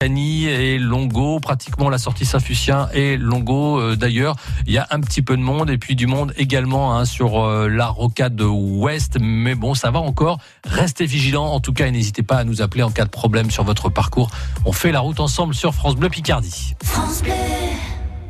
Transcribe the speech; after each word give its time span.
Cani 0.00 0.46
et 0.46 0.78
Longo, 0.78 1.40
pratiquement 1.40 1.90
la 1.90 1.98
sortie 1.98 2.24
Saint-Fucien 2.24 2.88
et 2.92 3.16
Longo 3.16 3.80
euh, 3.80 3.96
d'ailleurs. 3.96 4.36
Il 4.64 4.72
y 4.72 4.78
a 4.78 4.86
un 4.90 5.00
petit 5.00 5.22
peu 5.22 5.36
de 5.36 5.42
monde 5.42 5.70
et 5.70 5.76
puis 5.76 5.96
du 5.96 6.06
monde 6.06 6.32
également 6.36 6.94
hein, 6.94 7.04
sur 7.04 7.44
euh, 7.44 7.66
la 7.66 7.88
rocade 7.88 8.40
ouest. 8.40 9.18
Mais 9.20 9.56
bon, 9.56 9.74
ça 9.74 9.90
va 9.90 9.98
encore. 9.98 10.38
Restez 10.64 11.04
vigilants 11.04 11.46
en 11.46 11.58
tout 11.58 11.72
cas 11.72 11.88
et 11.88 11.90
n'hésitez 11.90 12.22
pas 12.22 12.36
à 12.36 12.44
nous 12.44 12.62
appeler 12.62 12.84
en 12.84 12.92
cas 12.92 13.06
de 13.06 13.10
problème 13.10 13.50
sur 13.50 13.64
votre 13.64 13.88
parcours. 13.88 14.30
On 14.64 14.70
fait 14.70 14.92
la 14.92 15.00
route 15.00 15.18
ensemble 15.18 15.52
sur 15.52 15.74
France 15.74 15.96
Bleu 15.96 16.10
Picardie. 16.10 16.76
France 16.84 17.20
Bleu. 17.20 17.32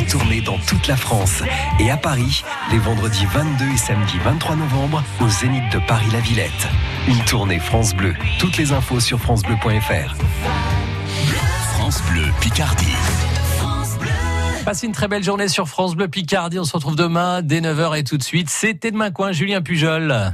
En 0.00 0.04
tournée 0.04 0.40
dans 0.40 0.56
toute 0.56 0.86
la 0.86 0.96
France 0.96 1.42
et 1.78 1.90
à 1.90 1.96
Paris, 1.98 2.42
les 2.72 2.78
vendredis 2.78 3.26
22 3.26 3.66
et 3.66 3.76
samedi 3.76 4.16
23 4.24 4.56
novembre, 4.56 5.04
au 5.20 5.28
Zénith 5.28 5.70
de 5.72 5.78
Paris-La 5.86 6.20
Villette. 6.20 6.68
Une 7.06 7.22
tournée 7.24 7.58
France 7.58 7.94
Bleu. 7.94 8.14
Toutes 8.38 8.56
les 8.56 8.72
infos 8.72 8.98
sur 8.98 9.20
FranceBleu.fr. 9.20 10.14
France 11.74 12.02
Bleu 12.10 12.24
Picardie. 12.40 12.96
Passez 14.64 14.86
une 14.86 14.92
très 14.92 15.08
belle 15.08 15.22
journée 15.22 15.48
sur 15.48 15.68
France 15.68 15.94
Bleu 15.94 16.08
Picardie. 16.08 16.58
On 16.58 16.64
se 16.64 16.72
retrouve 16.72 16.96
demain 16.96 17.42
dès 17.42 17.60
9h 17.60 17.98
et 17.98 18.04
tout 18.04 18.16
de 18.16 18.22
suite. 18.22 18.48
C'était 18.48 18.92
demain 18.92 19.10
coin, 19.10 19.32
Julien 19.32 19.60
Pujol. 19.60 20.32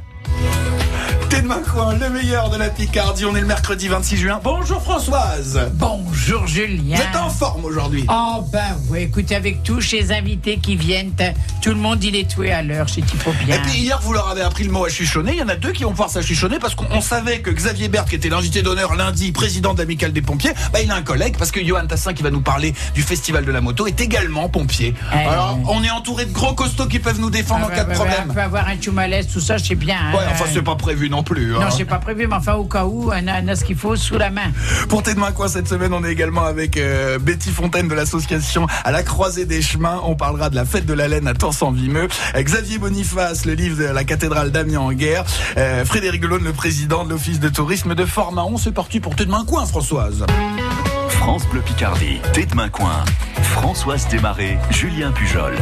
De 1.47 2.05
le 2.05 2.11
meilleur 2.11 2.51
de 2.51 2.57
la 2.57 2.71
Picardie. 2.71 3.25
On 3.25 3.37
est 3.37 3.41
le 3.41 3.47
mercredi 3.47 3.87
26 3.87 4.17
juin. 4.17 4.41
Bonjour 4.43 4.83
Françoise. 4.83 5.71
Bonjour 5.75 6.45
Julien. 6.49 6.97
Vous 6.97 7.03
êtes 7.03 7.17
en 7.17 7.31
forme 7.31 7.65
aujourd'hui. 7.65 8.05
Oh 8.11 8.45
ben 8.53 8.77
oui, 8.91 9.03
écoutez, 9.03 9.37
avec 9.37 9.63
tous 9.63 9.81
ces 9.81 10.11
invités 10.11 10.59
qui 10.59 10.75
viennent, 10.75 11.13
tout 11.63 11.69
le 11.71 11.77
monde 11.77 12.03
il 12.03 12.17
est 12.17 12.29
tué 12.29 12.51
à 12.51 12.63
l'heure 12.65 12.89
chez 12.89 13.03
bien. 13.47 13.55
Et 13.55 13.59
puis 13.61 13.79
hier, 13.79 14.01
vous 14.03 14.13
leur 14.13 14.29
avez 14.29 14.41
appris 14.43 14.65
le 14.65 14.73
mot 14.73 14.87
à 14.87 14.89
chuchonner. 14.89 15.33
Il 15.35 15.39
y 15.39 15.43
en 15.43 15.49
a 15.49 15.55
deux 15.55 15.71
qui 15.71 15.85
vont 15.85 15.91
pouvoir 15.91 16.11
s'achuchonner 16.11 16.59
parce 16.59 16.75
qu'on 16.75 17.01
savait 17.01 17.39
que 17.39 17.51
Xavier 17.51 17.87
Berthe, 17.87 18.09
qui 18.09 18.17
était 18.17 18.29
l'invité 18.29 18.63
d'honneur 18.63 18.97
lundi, 18.97 19.31
président 19.31 19.73
d'Amicale 19.73 20.13
des 20.13 20.23
pompiers, 20.23 20.53
bah, 20.73 20.81
il 20.83 20.91
a 20.91 20.97
un 20.97 21.03
collègue 21.03 21.37
parce 21.39 21.53
que 21.53 21.65
Johan 21.65 21.87
Tassin, 21.87 22.13
qui 22.13 22.25
va 22.25 22.31
nous 22.33 22.41
parler 22.41 22.75
du 22.93 23.03
festival 23.03 23.45
de 23.45 23.53
la 23.53 23.61
moto, 23.61 23.87
est 23.87 24.01
également 24.01 24.49
pompier. 24.49 24.95
Eh. 25.13 25.17
Alors, 25.17 25.61
on 25.69 25.85
est 25.85 25.91
entouré 25.91 26.25
de 26.25 26.33
gros 26.33 26.55
costauds 26.55 26.87
qui 26.87 26.99
peuvent 26.99 27.21
nous 27.21 27.31
défendre 27.31 27.67
Ah, 27.71 27.73
en 27.73 27.77
cas 27.77 27.85
de 27.85 27.95
problème. 27.95 28.25
On 28.31 28.35
peut 28.35 28.41
avoir 28.43 28.67
un 28.67 28.93
malaise, 28.93 29.29
tout 29.33 29.41
ça, 29.41 29.59
sais 29.59 29.77
bien. 29.77 29.97
hein. 29.97 30.17
Ouais, 30.17 30.25
enfin, 30.33 30.47
c'est 30.53 30.63
pas 30.63 30.75
prévu 30.75 31.09
non 31.09 31.23
plus. 31.23 31.36
Hein. 31.41 31.61
Non, 31.61 31.71
c'est 31.71 31.85
pas 31.85 31.99
prévu, 31.99 32.27
mais 32.27 32.35
enfin, 32.35 32.55
au 32.55 32.65
cas 32.65 32.85
où, 32.85 33.09
on 33.09 33.29
a, 33.29 33.43
on 33.43 33.49
a 33.49 33.57
ce 33.57 33.65
qu'il 33.65 33.77
faut 33.77 33.97
sous 33.97 34.19
la 34.19 34.31
main. 34.31 34.51
Pour 34.89 35.03
T'es 35.03 35.15
demain 35.15 35.33
quoi 35.33 35.49
cette 35.49 35.69
semaine, 35.69 35.93
on 35.93 36.05
est 36.05 36.13
également 36.13 36.45
avec 36.45 36.77
euh, 36.77 37.19
Betty 37.19 37.51
Fontaine 37.51 37.89
de 37.89 37.95
l'association 37.95 38.67
À 38.85 38.91
la 38.91 39.03
croisée 39.03 39.45
des 39.45 39.63
chemins. 39.63 40.01
On 40.05 40.17
parlera 40.17 40.51
de 40.51 40.57
la 40.57 40.65
fête 40.65 40.87
de 40.87 40.95
la 40.95 41.09
laine 41.09 41.29
à 41.29 41.35
Tens-en-Vimeux. 41.35 42.09
Euh, 42.35 42.43
Xavier 42.43 42.79
Boniface, 42.79 43.45
le 43.45 43.53
livre 43.55 43.79
de 43.79 43.85
la 43.85 44.05
cathédrale 44.05 44.51
d'Amiens 44.51 44.81
en 44.81 44.93
guerre. 44.93 45.25
Euh, 45.57 45.85
Frédéric 45.85 46.21
Delon, 46.21 46.39
le 46.43 46.53
président 46.53 47.05
de 47.05 47.11
l'office 47.11 47.41
de 47.41 47.49
tourisme 47.49 47.95
de 47.95 48.05
Fort-Mahon. 48.05 48.57
C'est 48.57 48.73
parti 48.73 49.01
pour 49.01 49.15
T'es 49.15 49.25
demain 49.27 49.45
quoi, 49.47 49.67
Françoise 49.67 50.25
France 51.09 51.47
Bleu 51.49 51.61
Picardie. 51.61 52.21
T'es 52.33 52.47
de 52.47 52.55
main 52.55 52.69
coin. 52.69 53.05
Françoise 53.43 54.07
Desmarais, 54.09 54.59
Julien 54.71 55.13
Pujol. 55.13 55.55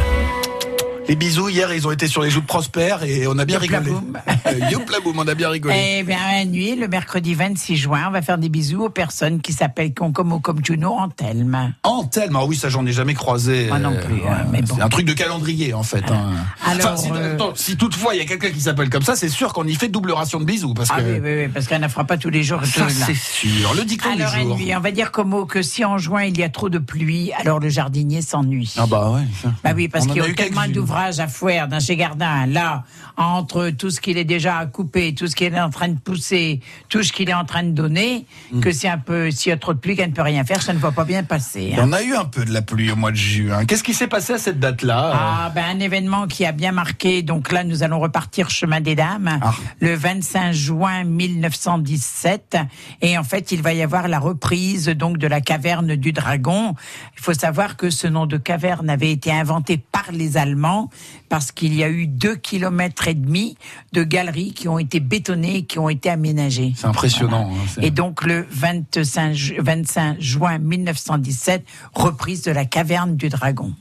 Les 1.07 1.15
bisous, 1.15 1.49
hier, 1.49 1.71
ils 1.71 1.87
ont 1.87 1.91
été 1.91 2.07
sur 2.07 2.23
les 2.23 2.31
joues 2.31 2.41
de 2.41 2.45
Prosper 2.47 2.95
et 3.05 3.27
on 3.27 3.37
a 3.37 3.45
bien 3.45 3.59
rigolé. 3.59 3.89
Yoplaboum. 3.89 4.19
Euh, 4.47 4.59
Yoplaboum, 4.71 5.17
on 5.17 5.27
a 5.27 5.33
bien 5.33 5.49
rigolé. 5.49 5.97
Eh 5.99 6.03
bien, 6.03 6.19
la 6.31 6.45
nuit, 6.45 6.75
le 6.75 6.87
mercredi 6.87 7.33
26 7.33 7.77
juin, 7.77 8.03
on 8.07 8.11
va 8.11 8.21
faire 8.21 8.37
des 8.37 8.47
bisous 8.49 8.83
aux 8.85 8.89
personnes 8.89 9.41
qui 9.41 9.53
s'appellent 9.53 9.93
Concomo 9.93 10.39
comme 10.39 10.63
Juno 10.63 10.91
en 10.91 11.09
Telme. 11.09 11.73
Antelme, 11.81 12.35
ah 12.35 12.45
oui, 12.45 12.55
ça 12.55 12.69
j'en 12.69 12.85
ai 12.85 12.91
jamais 12.91 13.15
croisé. 13.15 13.67
Moi 13.69 13.79
non 13.79 13.95
plus, 13.95 14.21
Euh, 14.21 14.29
hein, 14.29 14.45
mais 14.51 14.61
bon. 14.61 14.75
C'est 14.75 14.81
un 14.83 14.89
truc 14.89 15.07
de 15.07 15.13
calendrier 15.13 15.73
en 15.73 15.81
fait. 15.81 16.03
hein. 16.11 16.29
Alors, 16.63 16.93
Enfin, 16.93 16.97
si, 16.97 17.09
euh, 17.11 17.33
attends, 17.33 17.53
si 17.55 17.75
toutefois 17.75 18.13
il 18.13 18.19
y 18.19 18.21
a 18.21 18.25
quelqu'un 18.25 18.51
qui 18.51 18.61
s'appelle 18.61 18.89
comme 18.91 19.01
ça, 19.01 19.15
c'est 19.15 19.29
sûr 19.29 19.51
qu'on 19.51 19.65
y 19.65 19.73
fait 19.73 19.87
double 19.87 20.11
ration 20.11 20.39
de 20.39 20.45
bisous 20.45 20.75
parce 20.75 20.89
Ah 20.93 21.01
que 21.01 21.05
oui, 21.07 21.19
oui, 21.23 21.35
oui, 21.43 21.47
parce 21.47 21.65
qu'elle 21.65 21.81
ne 21.81 21.87
fera 21.87 22.03
pas 22.03 22.17
tous 22.17 22.29
les 22.29 22.43
jours. 22.43 22.63
ça 22.65 22.87
c'est 22.89 23.15
sûr. 23.15 23.73
Le 23.73 23.83
dicton 23.83 24.09
Alors, 24.11 24.31
du 24.31 24.41
jour. 24.41 24.57
nuit, 24.57 24.75
on 24.75 24.79
va 24.79 24.91
dire 24.91 25.11
comme 25.11 25.47
que 25.47 25.63
si 25.63 25.83
en 25.83 25.97
juin 25.97 26.23
il 26.25 26.37
y 26.37 26.43
a 26.43 26.49
trop 26.49 26.69
de 26.69 26.77
pluie, 26.77 27.31
alors 27.33 27.59
le 27.59 27.69
jardinier 27.69 28.21
s'ennuie. 28.21 28.75
Ah 28.77 28.85
bah 28.85 29.09
ouais. 29.11 29.23
ça. 29.41 29.51
Bah 29.63 29.71
oui, 29.75 29.87
parce 29.87 30.05
qu'il 30.05 30.17
y 30.17 30.19
a 30.19 30.23
a 30.25 30.33
tellement 30.33 30.61
quelques-unes. 30.61 30.73
À 30.95 31.27
faire 31.27 31.67
dans 31.67 31.79
chez 31.79 31.95
Gardin. 31.97 32.45
Là, 32.47 32.83
entre 33.17 33.69
tout 33.69 33.89
ce 33.89 33.99
qu'il 34.01 34.17
est 34.17 34.23
déjà 34.25 34.57
à 34.57 34.65
couper, 34.65 35.13
tout 35.13 35.27
ce 35.27 35.35
qu'il 35.35 35.53
est 35.53 35.59
en 35.59 35.69
train 35.69 35.87
de 35.89 35.97
pousser, 35.99 36.59
tout 36.89 37.03
ce 37.03 37.11
qu'il 37.11 37.29
est 37.29 37.33
en 37.33 37.45
train 37.45 37.63
de 37.63 37.71
donner, 37.71 38.25
Mm. 38.51 38.59
que 38.61 38.71
c'est 38.71 38.87
un 38.87 38.97
peu, 38.97 39.31
s'il 39.31 39.49
y 39.49 39.53
a 39.53 39.57
trop 39.57 39.73
de 39.73 39.79
pluie, 39.79 39.95
qu'elle 39.95 40.09
ne 40.09 40.13
peut 40.15 40.21
rien 40.21 40.43
faire, 40.43 40.61
ça 40.61 40.73
ne 40.73 40.79
va 40.79 40.91
pas 40.91 41.03
bien 41.05 41.23
passer. 41.23 41.73
hein. 41.77 41.81
On 41.87 41.93
a 41.93 42.01
eu 42.01 42.15
un 42.15 42.25
peu 42.25 42.45
de 42.45 42.53
la 42.53 42.61
pluie 42.61 42.91
au 42.91 42.95
mois 42.95 43.11
de 43.11 43.15
juin. 43.17 43.65
Qu'est-ce 43.65 43.83
qui 43.83 43.93
s'est 43.93 44.07
passé 44.07 44.33
à 44.33 44.37
cette 44.37 44.59
date-là 44.59 45.11
Ah, 45.13 45.51
ben, 45.53 45.63
un 45.75 45.79
événement 45.79 46.27
qui 46.27 46.45
a 46.45 46.51
bien 46.51 46.71
marqué. 46.71 47.21
Donc 47.23 47.51
là, 47.51 47.63
nous 47.63 47.83
allons 47.83 47.99
repartir 47.99 48.49
chemin 48.49 48.81
des 48.81 48.95
dames 48.95 49.39
Ah. 49.41 49.53
le 49.79 49.95
25 49.95 50.51
juin 50.53 51.03
1917. 51.03 52.57
Et 53.01 53.17
en 53.17 53.23
fait, 53.23 53.51
il 53.51 53.61
va 53.61 53.73
y 53.73 53.81
avoir 53.81 54.07
la 54.07 54.19
reprise 54.19 54.87
donc 54.89 55.17
de 55.17 55.27
la 55.27 55.41
caverne 55.41 55.95
du 55.95 56.11
dragon. 56.11 56.75
Il 57.17 57.21
faut 57.21 57.33
savoir 57.33 57.77
que 57.77 57.89
ce 57.89 58.07
nom 58.07 58.25
de 58.25 58.37
caverne 58.37 58.89
avait 58.89 59.11
été 59.11 59.31
inventé 59.31 59.77
par 59.77 60.11
les 60.11 60.37
Allemands 60.37 60.84
parce 61.29 61.51
qu'il 61.51 61.73
y 61.75 61.83
a 61.83 61.89
eu 61.89 62.07
deux 62.07 62.35
kilomètres 62.35 63.07
et 63.07 63.13
demi 63.13 63.57
de 63.93 64.03
galeries 64.03 64.53
qui 64.53 64.67
ont 64.67 64.79
été 64.79 64.99
bétonnées, 64.99 65.57
et 65.57 65.63
qui 65.65 65.79
ont 65.79 65.89
été 65.89 66.09
aménagées. 66.09 66.73
C'est 66.75 66.87
impressionnant. 66.87 67.51
hein, 67.51 67.81
Et 67.81 67.91
donc 67.91 68.23
le 68.23 68.45
25, 68.49 69.33
ju- 69.33 69.57
25 69.59 70.17
juin 70.19 70.57
1917, 70.59 71.65
reprise 71.93 72.41
de 72.43 72.51
la 72.51 72.65
caverne 72.65 73.15
du 73.15 73.29
dragon. 73.29 73.73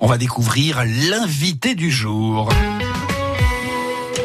On 0.00 0.06
va 0.06 0.18
découvrir 0.18 0.82
l'invité 0.84 1.74
du 1.74 1.90
jour. 1.90 2.50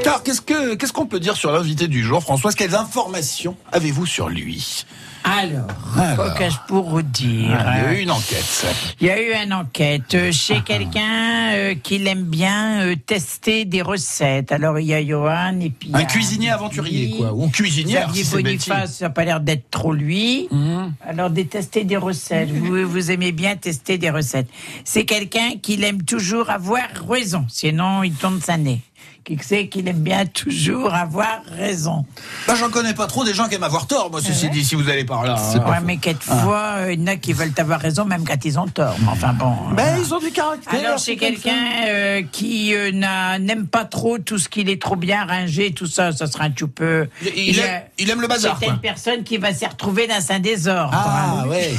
Alors, 0.09 0.23
qu'est-ce 0.23 0.41
que 0.41 0.73
qu'est-ce 0.73 0.91
qu'on 0.91 1.05
peut 1.05 1.19
dire 1.19 1.37
sur 1.37 1.51
l'invité 1.51 1.87
du 1.87 2.03
jour, 2.03 2.23
Françoise 2.23 2.55
Quelles 2.55 2.73
informations 2.73 3.55
avez-vous 3.71 4.07
sur 4.07 4.27
lui? 4.27 4.83
Alors, 5.23 5.67
Alors. 5.99 6.33
qu'est-ce 6.33 6.57
pour 6.67 6.89
vous 6.89 7.03
dire? 7.03 7.55
Ah, 7.59 7.75
Il 7.77 7.83
y 7.83 7.85
a 7.85 7.93
eu 7.93 8.01
une 8.01 8.09
enquête. 8.09 8.65
Il 9.01 9.05
y 9.07 9.09
a 9.11 9.21
eu 9.21 9.45
une 9.45 9.53
enquête 9.53 10.15
euh, 10.15 10.31
chez 10.31 10.61
quelqu'un 10.61 11.51
euh, 11.51 11.75
qui 11.75 11.99
l'aime 11.99 12.23
bien 12.23 12.81
euh, 12.81 12.95
tester 12.95 13.65
des 13.65 13.83
recettes. 13.83 14.51
Alors 14.51 14.79
il 14.79 14.87
y 14.87 14.95
a 14.95 15.05
Johan 15.05 15.59
et 15.59 15.69
puis 15.69 15.91
Un 15.93 16.05
cuisinier 16.05 16.49
aventurier, 16.49 17.17
quoi. 17.17 17.31
Ou 17.33 17.43
un 17.43 17.49
cuisinière, 17.49 18.07
Xavier 18.07 18.23
si. 18.23 18.31
Boniface, 18.31 18.97
ça 18.97 19.05
n'a 19.05 19.09
pas 19.11 19.25
l'air 19.25 19.41
d'être 19.41 19.69
trop 19.69 19.93
lui. 19.93 20.47
Mhm. 20.49 20.93
Alors 21.07 21.29
de 21.29 21.43
tester 21.43 21.83
des 21.83 21.97
recettes. 21.97 22.49
vous, 22.51 22.89
vous 22.89 23.11
aimez 23.11 23.31
bien 23.31 23.57
tester 23.57 23.99
des 23.99 24.09
recettes. 24.09 24.49
C'est 24.85 25.05
quelqu'un 25.05 25.51
qui 25.61 25.79
aime 25.83 26.01
toujours 26.01 26.49
avoir 26.49 26.87
raison. 27.07 27.45
Sinon, 27.49 28.01
il 28.03 28.13
tourne 28.13 28.41
sa 28.41 28.57
nez. 28.57 28.81
Qui 29.29 29.37
sait 29.43 29.67
qu'il 29.67 29.87
aime 29.87 29.99
bien 29.99 30.25
toujours 30.25 30.93
avoir 30.95 31.41
raison. 31.55 32.03
Bah, 32.47 32.55
j'en 32.59 32.69
connais 32.71 32.95
pas 32.95 33.05
trop 33.05 33.23
des 33.23 33.35
gens 33.35 33.47
qui 33.47 33.53
aiment 33.55 33.63
avoir 33.63 33.85
tort, 33.85 34.09
moi, 34.09 34.21
ceci 34.23 34.49
dit, 34.49 34.65
si 34.65 34.73
vous 34.73 34.89
allez 34.89 35.05
par 35.05 35.23
là. 35.23 35.35
hein. 35.37 35.69
Ouais, 35.69 35.77
mais 35.85 35.97
quelquefois, 35.97 36.77
euh, 36.77 36.93
il 36.93 36.99
y 36.99 37.03
en 37.03 37.07
a 37.07 37.15
qui 37.15 37.33
veulent 37.33 37.53
avoir 37.57 37.79
raison 37.79 38.05
même 38.05 38.23
quand 38.25 38.43
ils 38.43 38.57
ont 38.57 38.67
tort. 38.67 38.95
Mais 39.01 39.07
Enfin 39.11 39.33
bon. 39.33 39.53
Ben, 39.75 39.97
ils 40.03 40.11
ont 40.13 40.19
du 40.19 40.31
caractère. 40.31 40.73
Alors 40.83 40.99
c'est 40.99 41.15
quelqu'un 41.15 41.51
euh, 41.87 42.23
qui 42.31 42.73
euh, 42.73 42.91
n'a- 42.91 43.37
n'aime 43.37 43.67
pas 43.67 43.85
trop 43.85 44.17
tout 44.17 44.39
ce 44.39 44.49
qu'il 44.49 44.67
est 44.67 44.81
trop 44.81 44.95
bien 44.95 45.25
rangé, 45.25 45.73
tout 45.73 45.85
ça, 45.85 46.11
ça 46.11 46.25
sera 46.25 46.45
un 46.45 46.49
petit 46.51 46.65
peu. 46.67 47.07
Il, 47.21 47.49
il 47.49 47.59
a- 47.59 47.65
aime, 47.65 47.81
il 47.99 48.09
aime 48.09 48.21
le 48.21 48.27
bazar, 48.27 48.57
C'est 48.59 48.67
une 48.67 48.79
personne 48.79 49.23
qui 49.23 49.37
va 49.37 49.53
s'y 49.53 49.65
retrouver 49.67 50.07
dans 50.07 50.31
un 50.31 50.39
désordre. 50.39 50.89
Ah, 50.91 51.41
hein. 51.43 51.47
ouais. 51.47 51.71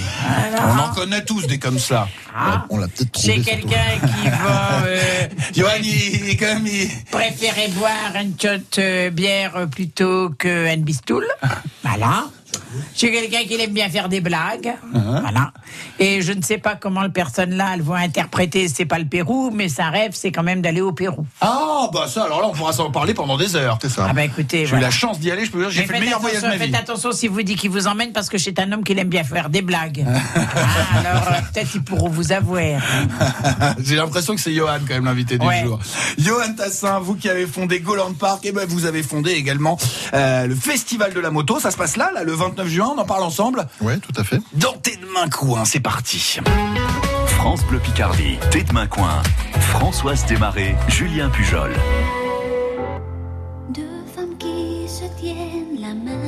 On 0.69 0.78
en 0.78 0.94
connaît 0.94 1.25
tous 1.25 1.47
des 1.49 1.59
comme 1.59 1.78
ça. 1.81 2.06
Ah, 2.32 2.65
On 2.71 2.77
l'a 2.78 2.87
peut-être 2.87 3.11
trouvé. 3.11 3.34
c'est 3.34 3.41
quelqu'un 3.41 3.99
qui 4.00 4.28
va 4.44 4.84
euh, 4.87 5.00
Johan, 5.53 5.71
il, 5.82 6.37
quand 6.37 6.47
même. 6.55 6.67
il- 6.67 6.88
préférer 7.40 7.68
boire 7.68 8.12
une 8.20 8.34
shot 8.38 8.78
euh, 8.78 9.08
bière 9.08 9.56
euh, 9.56 9.66
plutôt 9.66 10.28
qu'une 10.28 10.82
bistoule. 10.82 11.26
Voilà. 11.82 12.26
C'est 12.94 13.10
quelqu'un 13.10 13.44
qui 13.44 13.54
aime 13.60 13.72
bien 13.72 13.88
faire 13.88 14.08
des 14.08 14.20
blagues. 14.20 14.74
Voilà. 14.92 15.52
Et 15.98 16.22
je 16.22 16.32
ne 16.32 16.42
sais 16.42 16.58
pas 16.58 16.74
comment 16.76 17.02
le 17.02 17.10
personne-là, 17.10 17.70
elle 17.74 17.82
va 17.82 17.96
interpréter, 17.96 18.68
c'est 18.68 18.84
pas 18.84 18.98
le 18.98 19.04
Pérou, 19.04 19.50
mais 19.52 19.68
sa 19.68 19.90
rêve, 19.90 20.12
c'est 20.14 20.32
quand 20.32 20.42
même 20.42 20.62
d'aller 20.62 20.80
au 20.80 20.92
Pérou. 20.92 21.26
Ah, 21.40 21.88
bah 21.92 22.06
ça, 22.08 22.24
alors 22.24 22.40
là, 22.40 22.46
on 22.48 22.52
pourra 22.52 22.72
s'en 22.72 22.90
parler 22.90 23.14
pendant 23.14 23.36
des 23.36 23.56
heures. 23.56 23.78
C'est 23.82 23.88
ça. 23.90 24.06
Ah 24.08 24.12
bah 24.12 24.24
écoutez, 24.24 24.66
J'ai 24.66 24.76
eu 24.76 24.80
la 24.80 24.90
chance 24.90 25.18
d'y 25.20 25.30
aller, 25.30 25.44
je 25.44 25.50
peux 25.50 25.58
vous 25.58 25.64
dire, 25.64 25.70
j'ai 25.72 25.80
Mais 25.82 25.86
fait 25.86 25.94
le 25.94 26.00
meilleur 26.00 26.20
voyage 26.20 26.42
de 26.42 26.46
attention, 26.46 26.58
ma 26.60 26.64
vie. 26.66 26.72
Faites 26.72 26.82
attention 26.88 27.12
si 27.12 27.28
vous 27.28 27.42
dit 27.42 27.56
qu'il 27.56 27.70
vous 27.70 27.86
emmène 27.86 28.12
parce 28.12 28.28
que 28.28 28.38
c'est 28.38 28.58
un 28.58 28.70
homme 28.72 28.84
qui 28.84 28.92
aime 28.92 29.08
bien 29.08 29.24
faire 29.24 29.48
des 29.50 29.62
blagues. 29.62 30.04
Ah, 30.52 30.98
alors 30.98 31.22
euh, 31.28 31.40
peut-être 31.52 31.70
ils 31.74 31.82
pourront 31.82 32.08
vous 32.08 32.32
avoir. 32.32 32.60
J'ai 33.82 33.96
l'impression 33.96 34.34
que 34.34 34.40
c'est 34.40 34.52
Johan 34.54 34.78
quand 34.86 34.94
même 34.94 35.04
l'invité 35.04 35.38
du 35.38 35.46
Ouais. 35.46 35.62
jour. 35.64 35.78
Johan 36.18 36.52
Tassin, 36.56 36.98
vous 37.00 37.14
qui 37.14 37.28
avez 37.28 37.46
fondé 37.46 37.80
Goland 37.80 38.12
Park, 38.12 38.44
et 38.46 38.52
ben 38.52 38.66
vous 38.68 38.84
avez 38.86 39.02
fondé 39.02 39.32
également 39.32 39.78
euh, 40.14 40.46
le 40.46 40.54
Festival 40.54 41.12
de 41.12 41.20
la 41.20 41.30
moto. 41.30 41.58
Ça 41.60 41.70
se 41.70 41.76
passe 41.76 41.96
là, 41.96 42.10
là, 42.14 42.24
le 42.24 42.32
29 42.50 42.69
juin, 42.69 42.93
on 42.97 42.99
en 42.99 43.05
parle 43.05 43.23
ensemble. 43.23 43.67
Oui, 43.81 43.99
tout 44.00 44.12
à 44.20 44.25
fait. 44.25 44.41
Dans 44.55 44.73
tes 44.73 44.99
mains 45.14 45.29
coin, 45.29 45.64
c'est 45.64 45.81
parti. 45.81 46.38
France 47.26 47.64
Bleu 47.67 47.79
Picardie, 47.79 48.38
tes 48.50 48.64
mains 48.73 48.88
coin. 48.88 49.23
Françoise 49.61 50.26
Desmarais, 50.26 50.75
Julien 50.88 51.31
Pujol. 51.31 51.70
Deux 53.69 54.05
femmes 54.14 54.37
qui 54.37 54.88
se 54.88 55.05
tiennent 55.20 55.81
la 55.81 55.94
main. 55.94 56.19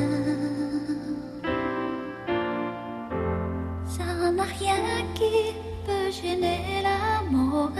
Ça 3.88 4.30
n'a 4.30 4.44
rien 4.44 4.76
qui 5.14 5.54
peut 5.84 6.10
gêner 6.22 6.84
la 6.84 7.28
morale. 7.30 7.74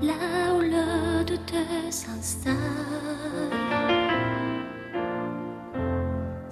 Là 0.00 0.14
où 0.56 0.60
le 0.60 1.24
doute 1.24 1.52
s'installe. 1.90 3.67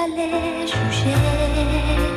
fallait 0.00 0.66
juger. 0.66 2.09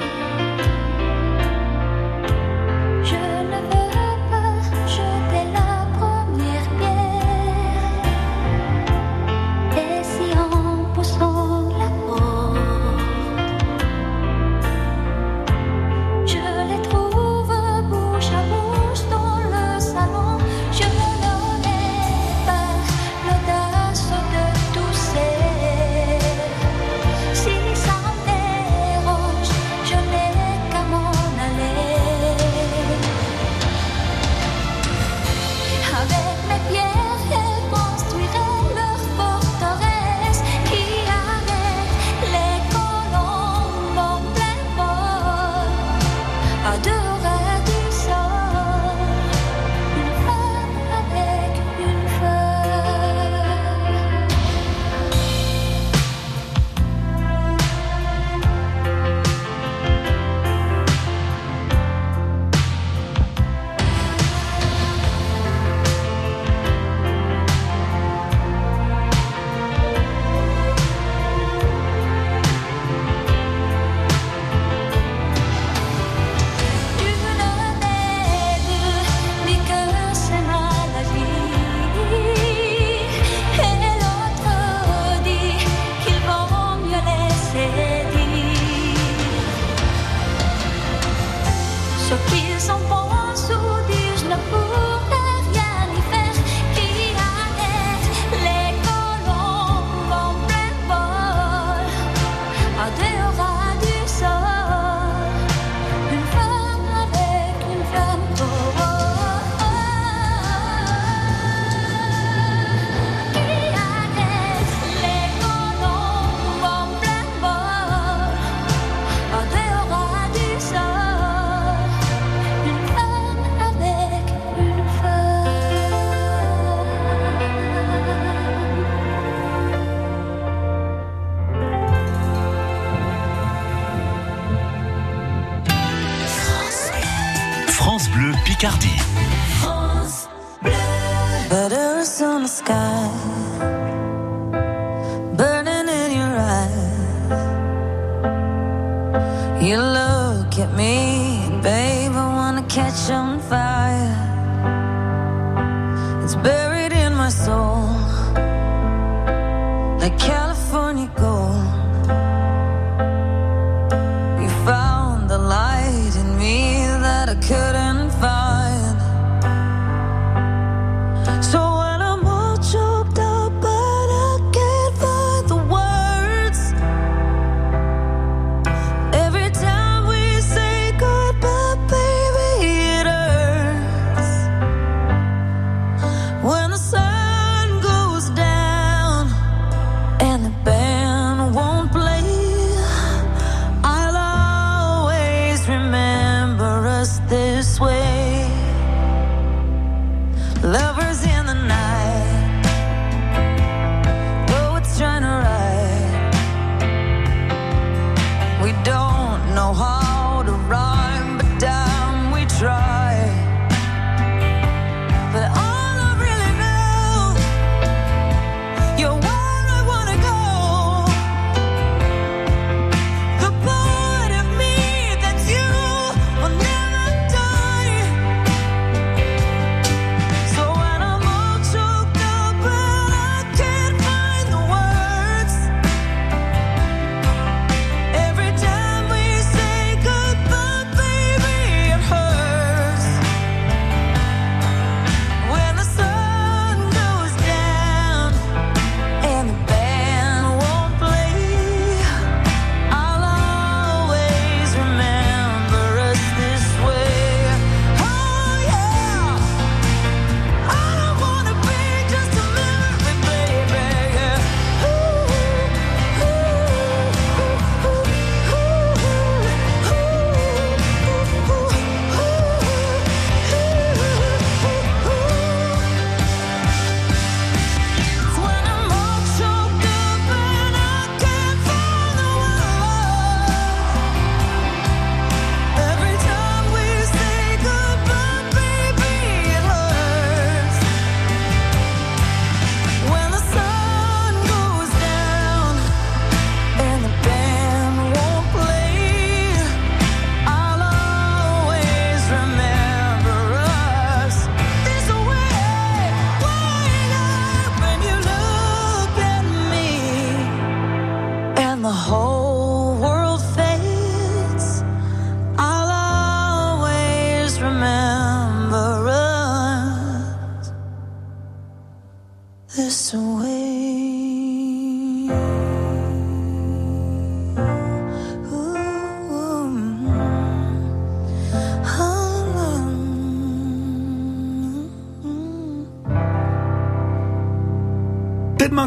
i'm 92.14 92.60
someone 92.60 93.23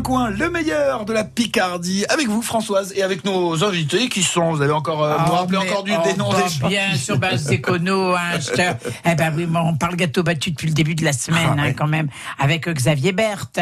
coin, 0.06 0.30
le 0.30 0.50
meilleur 0.50 1.04
de 1.04 1.12
la 1.12 1.24
Picardie, 1.24 2.04
avec 2.08 2.28
vous 2.28 2.40
Françoise 2.40 2.92
et 2.94 3.02
avec 3.02 3.24
nos 3.24 3.64
invités 3.64 4.08
qui 4.08 4.22
sont, 4.22 4.52
vous 4.52 4.62
avez 4.62 4.70
encore, 4.72 5.02
euh, 5.02 5.16
vous 5.16 5.24
Oh, 5.32 5.34
rappelez 5.34 5.58
mais- 5.58 5.68
encore 5.68 5.82
du 5.82 5.90
des 5.90 6.16
gens. 6.16 6.68
Bien 6.68 6.94
sûr, 6.94 7.18
base 7.18 7.46
d'écono. 7.46 8.14
Hein, 8.14 8.38
je 8.38 8.50
te- 8.52 8.86
eh 9.04 9.14
ben 9.16 9.32
oui, 9.36 9.48
on 9.52 9.74
parle 9.74 9.96
gâteau 9.96 10.22
battu 10.22 10.52
depuis 10.52 10.68
le 10.68 10.74
début 10.74 10.94
de 10.94 11.04
la 11.04 11.12
semaine, 11.12 11.48
Ah, 11.48 11.54
hein, 11.58 11.64
ouais. 11.64 11.74
quand 11.74 11.88
même, 11.88 12.06
avec 12.38 12.68
Xavier 12.68 13.10
Berthe. 13.10 13.58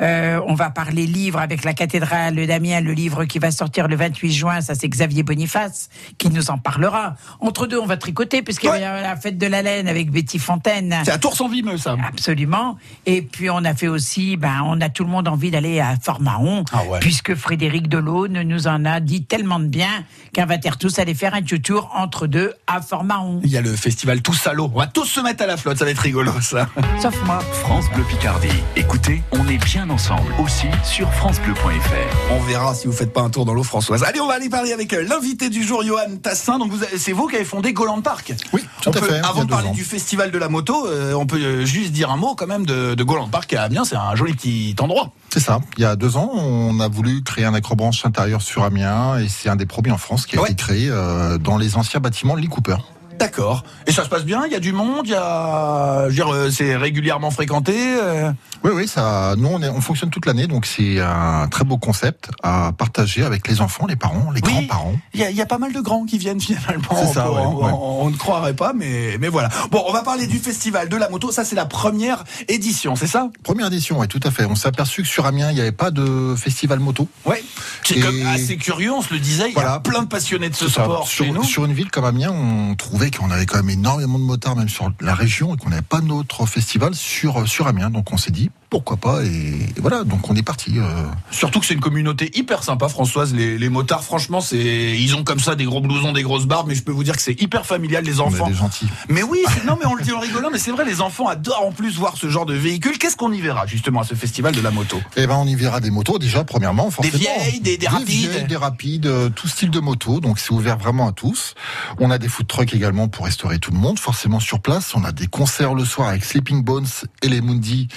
Euh, 0.00 0.40
on 0.46 0.54
va 0.54 0.70
parler 0.70 1.06
livre 1.06 1.40
avec 1.40 1.64
la 1.64 1.72
cathédrale 1.74 2.36
d'Amiens, 2.46 2.80
le 2.80 2.92
livre 2.92 3.24
qui 3.24 3.40
va 3.40 3.50
sortir 3.50 3.88
le 3.88 3.96
28 3.96 4.30
juin. 4.32 4.60
Ça, 4.60 4.76
c'est 4.76 4.88
Xavier 4.88 5.24
Boniface 5.24 5.88
qui 6.18 6.30
nous 6.30 6.52
en 6.52 6.58
parlera. 6.58 7.14
Entre 7.40 7.66
deux, 7.66 7.80
on 7.80 7.86
va 7.86 7.96
tricoter 7.96 8.42
puisqu'il 8.42 8.70
Ouais. 8.70 8.80
y 8.82 8.84
a 8.84 9.00
la 9.02 9.16
fête 9.16 9.38
de 9.38 9.46
la 9.48 9.60
laine 9.60 9.88
avec 9.88 10.12
Betty 10.12 10.38
Fontaine. 10.38 10.94
C'est 11.04 11.10
à 11.10 11.18
Tours-sans-Vimeux 11.18 11.78
ça. 11.78 11.96
Absolument. 12.06 12.78
Et 13.06 13.22
puis 13.22 13.50
on 13.50 13.64
a 13.64 13.74
fait 13.74 13.88
aussi, 13.88 14.36
ben 14.36 14.62
on 14.64 14.80
a 14.80 14.88
tout 14.88 15.02
le 15.02 15.10
monde 15.10 15.26
envie 15.26 15.50
d'aller 15.50 15.79
à 15.80 15.96
Fort-Mahon, 16.00 16.64
Ah 16.72 16.82
ouais. 16.84 17.00
puisque 17.00 17.34
Frédéric 17.34 17.88
Delaune 17.88 18.42
nous 18.42 18.66
en 18.66 18.84
a 18.84 19.00
dit 19.00 19.24
tellement 19.24 19.58
de 19.60 19.66
bien 19.66 20.04
qu'un 20.32 20.46
va 20.46 20.58
tous 20.78 20.98
aller 20.98 21.14
faire 21.14 21.34
un 21.34 21.42
tour 21.58 21.90
entre 21.94 22.26
deux 22.26 22.52
à 22.66 22.80
Fort-Mahon. 22.80 23.40
Il 23.44 23.50
y 23.50 23.56
a 23.56 23.60
le 23.60 23.74
festival 23.74 24.22
Tous 24.22 24.46
à 24.46 24.52
l'eau. 24.52 24.70
On 24.74 24.78
va 24.78 24.86
tous 24.86 25.04
se 25.06 25.20
mettre 25.20 25.42
à 25.42 25.46
la 25.46 25.56
flotte, 25.56 25.78
ça 25.78 25.84
va 25.84 25.90
être 25.90 25.98
rigolo 25.98 26.32
ça. 26.40 26.68
Sauf 27.00 27.14
moi. 27.24 27.38
France 27.62 27.86
Bleu 27.94 28.04
Picardie. 28.04 28.48
Écoutez, 28.76 29.22
on 29.32 29.46
est 29.48 29.62
bien 29.64 29.88
ensemble 29.90 30.32
aussi 30.42 30.66
sur 30.84 31.12
francebleu.fr. 31.14 32.32
On 32.32 32.40
verra 32.40 32.74
si 32.74 32.86
vous 32.86 32.92
faites 32.92 33.12
pas 33.12 33.22
un 33.22 33.30
tour 33.30 33.44
dans 33.44 33.54
l'eau 33.54 33.62
Françoise. 33.62 34.04
Allez, 34.04 34.20
on 34.20 34.26
va 34.26 34.34
aller 34.34 34.48
parler 34.48 34.72
avec 34.72 34.92
l'invité 34.92 35.48
du 35.50 35.62
jour, 35.62 35.82
Johan 35.84 36.16
Tassin. 36.22 36.58
Donc 36.58 36.72
c'est 36.96 37.12
vous 37.12 37.26
qui 37.26 37.36
avez 37.36 37.44
fondé 37.44 37.72
Goland 37.72 38.00
Park. 38.00 38.32
Oui, 38.52 38.62
tout 38.82 38.90
On 38.90 38.92
à 38.92 39.00
peut- 39.00 39.06
fait, 39.06 39.20
Avant 39.20 39.44
de 39.44 39.50
parler 39.50 39.68
ans. 39.68 39.72
du 39.72 39.84
festival 39.84 40.30
de 40.30 40.38
la 40.38 40.48
moto, 40.48 40.86
euh, 40.86 41.12
on 41.14 41.26
peut 41.26 41.64
juste 41.64 41.92
dire 41.92 42.10
un 42.10 42.16
mot 42.16 42.34
quand 42.34 42.46
même 42.46 42.66
de, 42.66 42.94
de 42.94 43.04
Goland 43.04 43.28
Park 43.28 43.52
à 43.54 43.62
Amiens. 43.64 43.84
C'est 43.84 43.96
un 43.96 44.14
joli 44.14 44.34
petit 44.34 44.74
endroit. 44.80 45.10
C'est 45.32 45.40
ça. 45.40 45.60
Il 45.76 45.82
y 45.82 45.86
a 45.86 45.96
deux 45.96 46.16
ans, 46.16 46.30
on 46.34 46.78
a 46.80 46.88
voulu 46.88 47.22
créer 47.22 47.44
un 47.44 47.54
acrobranche 47.54 48.04
intérieur 48.04 48.42
sur 48.42 48.64
Amiens 48.64 49.18
et 49.18 49.28
c'est 49.28 49.48
un 49.48 49.56
des 49.56 49.66
premiers 49.66 49.92
en 49.92 49.98
France 49.98 50.26
qui 50.26 50.36
a 50.36 50.42
Ouais. 50.42 50.50
été 50.50 50.56
créé 50.62 50.88
euh, 50.90 51.38
dans 51.38 51.56
les 51.56 51.76
anciens 51.76 52.00
bâtiments 52.00 52.34
de 52.36 52.40
Lee 52.40 52.48
Cooper. 52.48 52.76
D'accord. 53.20 53.64
Et 53.86 53.92
ça 53.92 54.02
se 54.02 54.08
passe 54.08 54.24
bien? 54.24 54.44
Il 54.46 54.52
y 54.52 54.56
a 54.56 54.60
du 54.60 54.72
monde? 54.72 55.02
Il 55.04 55.10
y 55.10 55.14
a, 55.14 56.04
je 56.04 56.08
veux 56.08 56.14
dire, 56.14 56.32
euh, 56.32 56.50
c'est 56.50 56.74
régulièrement 56.74 57.30
fréquenté 57.30 57.74
euh, 57.76 58.32
Oui, 58.64 58.70
oui, 58.74 58.88
ça. 58.88 59.34
Nous, 59.36 59.46
on, 59.46 59.62
est- 59.62 59.68
on 59.68 59.80
fonctionne 59.82 60.08
toute 60.10 60.24
l'année, 60.26 60.46
donc 60.46 60.64
c'est 60.64 61.00
un 61.00 61.46
très 61.48 61.64
beau 61.64 61.76
concept 61.76 62.30
à 62.42 62.72
partager 62.76 63.22
avec 63.22 63.46
les 63.46 63.60
enfants, 63.60 63.86
les 63.86 63.96
parents, 63.96 64.30
les 64.34 64.40
Oui. 64.44 64.52
grands-parents. 64.52 64.94
Il 65.12 65.20
y, 65.20 65.24
a, 65.24 65.30
il 65.30 65.36
y 65.36 65.42
a 65.42 65.46
pas 65.46 65.58
mal 65.58 65.72
de 65.74 65.80
grands 65.80 66.06
qui 66.06 66.16
viennent 66.18 66.40
finalement. 66.40 66.88
C'est 66.96 67.12
ça, 67.12 67.30
On- 67.30 67.34
ouais, 67.34 67.42
on, 67.44 67.56
ouais. 67.66 67.72
on- 67.72 67.90
on 68.06 68.10
ne 68.10 68.16
croirait 68.16 68.54
pas, 68.54 68.72
mais, 68.74 69.18
mais 69.20 69.28
voilà. 69.28 69.50
Bon, 69.70 69.84
on 69.86 69.92
va 69.92 70.02
parler 70.02 70.26
du 70.26 70.38
festival 70.38 70.88
de 70.88 70.96
la 70.96 71.10
moto. 71.10 71.30
Ça, 71.30 71.44
c'est 71.44 71.56
la 71.56 71.66
première 71.66 72.24
édition, 72.48 72.96
c'est 72.96 73.06
ça? 73.06 73.28
Première 73.42 73.66
édition, 73.66 73.98
oui, 74.00 74.08
tout 74.08 74.20
à 74.24 74.30
fait. 74.30 74.46
On 74.46 74.54
s'est 74.54 74.68
aperçu 74.68 75.02
que 75.02 75.08
sur 75.08 75.26
Amiens, 75.26 75.50
il 75.50 75.54
n'y 75.56 75.60
avait 75.60 75.72
pas 75.72 75.90
de 75.90 76.34
festival 76.36 76.78
moto. 76.80 77.06
Ouais. 77.26 77.44
C'est 77.84 77.98
Et- 77.98 78.00
comme 78.00 78.26
assez 78.26 78.56
curieux, 78.56 78.92
on 78.92 79.02
se 79.02 79.12
le 79.12 79.20
disait. 79.20 79.50
Il 79.50 79.56
y 79.56 79.60
a 79.60 79.78
plein 79.80 80.02
de 80.02 80.08
passionnés 80.08 80.48
de 80.48 80.54
ce 80.56 80.68
sport 80.70 81.06
sur, 81.06 81.26
chez 81.26 81.30
nous. 81.30 81.44
sur 81.44 81.66
une 81.66 81.74
ville 81.74 81.90
comme 81.90 82.04
Amiens, 82.06 82.30
on 82.32 82.74
trouvait 82.76 83.09
qu'on 83.10 83.30
avait 83.30 83.46
quand 83.46 83.58
même 83.58 83.70
énormément 83.70 84.18
de 84.18 84.24
motards, 84.24 84.56
même 84.56 84.68
sur 84.68 84.92
la 85.00 85.14
région, 85.14 85.54
et 85.54 85.58
qu'on 85.58 85.70
n'avait 85.70 85.82
pas 85.82 86.00
notre 86.00 86.46
festival 86.46 86.94
sur, 86.94 87.46
sur 87.48 87.66
Amiens. 87.66 87.90
Donc 87.90 88.12
on 88.12 88.16
s'est 88.16 88.30
dit, 88.30 88.50
pourquoi 88.70 88.96
pas, 88.96 89.22
et, 89.24 89.28
et 89.28 89.80
voilà, 89.80 90.04
donc 90.04 90.30
on 90.30 90.34
est 90.36 90.42
parti. 90.42 90.78
euh, 90.78 91.04
Surtout 91.30 91.58
que 91.60 91.66
c'est 91.66 91.74
une 91.74 91.80
communauté 91.80 92.30
hyper 92.34 92.62
sympa, 92.62 92.88
Françoise. 92.88 93.34
Les, 93.34 93.58
les 93.58 93.68
motards, 93.68 94.04
franchement, 94.04 94.40
c'est 94.40 94.96
ils 94.98 95.14
ont 95.16 95.24
comme 95.24 95.40
ça 95.40 95.56
des 95.56 95.64
gros 95.64 95.80
blousons, 95.80 96.12
des 96.12 96.22
grosses 96.22 96.46
barbes, 96.46 96.68
mais 96.68 96.74
je 96.76 96.82
peux 96.82 96.92
vous 96.92 97.02
dire 97.04 97.16
que 97.16 97.22
c'est 97.22 97.40
hyper 97.42 97.66
familial 97.66 98.04
les 98.04 98.20
enfants. 98.20 98.46
des 98.46 98.54
gentils. 98.54 98.88
Mais 99.08 99.22
oui, 99.24 99.40
non, 99.66 99.76
mais 99.80 99.86
on 99.86 99.94
le 99.96 100.02
dit 100.04 100.12
en 100.12 100.20
rigolant, 100.20 100.48
mais 100.52 100.58
c'est 100.58 100.70
vrai, 100.70 100.84
les 100.84 101.00
enfants 101.00 101.26
adorent 101.26 101.66
en 101.66 101.72
plus 101.72 101.96
voir 101.98 102.16
ce 102.16 102.28
genre 102.30 102.46
de 102.46 102.54
véhicule. 102.54 102.96
Qu'est-ce 102.98 103.16
qu'on 103.16 103.32
y 103.32 103.40
verra 103.40 103.66
justement 103.66 104.00
à 104.00 104.04
ce 104.04 104.14
festival 104.14 104.54
de 104.54 104.60
la 104.60 104.70
moto? 104.70 105.00
Eh 105.16 105.26
ben, 105.26 105.34
on 105.36 105.46
y 105.46 105.56
verra 105.56 105.80
des 105.80 105.90
motos 105.90 106.18
déjà, 106.20 106.44
premièrement, 106.44 106.90
forcément. 106.90 107.18
vieilles, 107.18 107.60
des- 107.60 107.76
des 107.76 107.88
rapides. 107.88 108.06
vieilles, 108.08 108.44
des 108.46 108.56
rapides, 108.56 109.06
euh, 109.06 109.28
tout 109.30 109.48
style 109.48 109.70
de 109.70 109.80
moto. 109.80 110.20
Donc, 110.20 110.38
c'est 110.38 110.52
ouvert 110.52 110.78
vraiment 110.78 111.08
à 111.08 111.12
tous. 111.12 111.54
On 111.98 112.10
a 112.12 112.18
des 112.18 112.28
food 112.28 112.46
trucks 112.46 112.72
également 112.72 113.08
pour 113.08 113.24
restaurer 113.24 113.58
tout 113.58 113.72
le 113.72 113.78
monde, 113.78 113.98
forcément 113.98 114.38
sur 114.40 114.60
place. 114.60 114.94
On 114.94 115.02
a 115.04 115.10
des 115.12 115.26
concerts 115.26 115.74
le 115.74 115.84
soir 115.84 116.08
avec 116.08 116.24
Sleeping 116.24 116.62
Bones 116.62 116.86
et 117.22 117.28
les 117.28 117.40
Mundi 117.40 117.88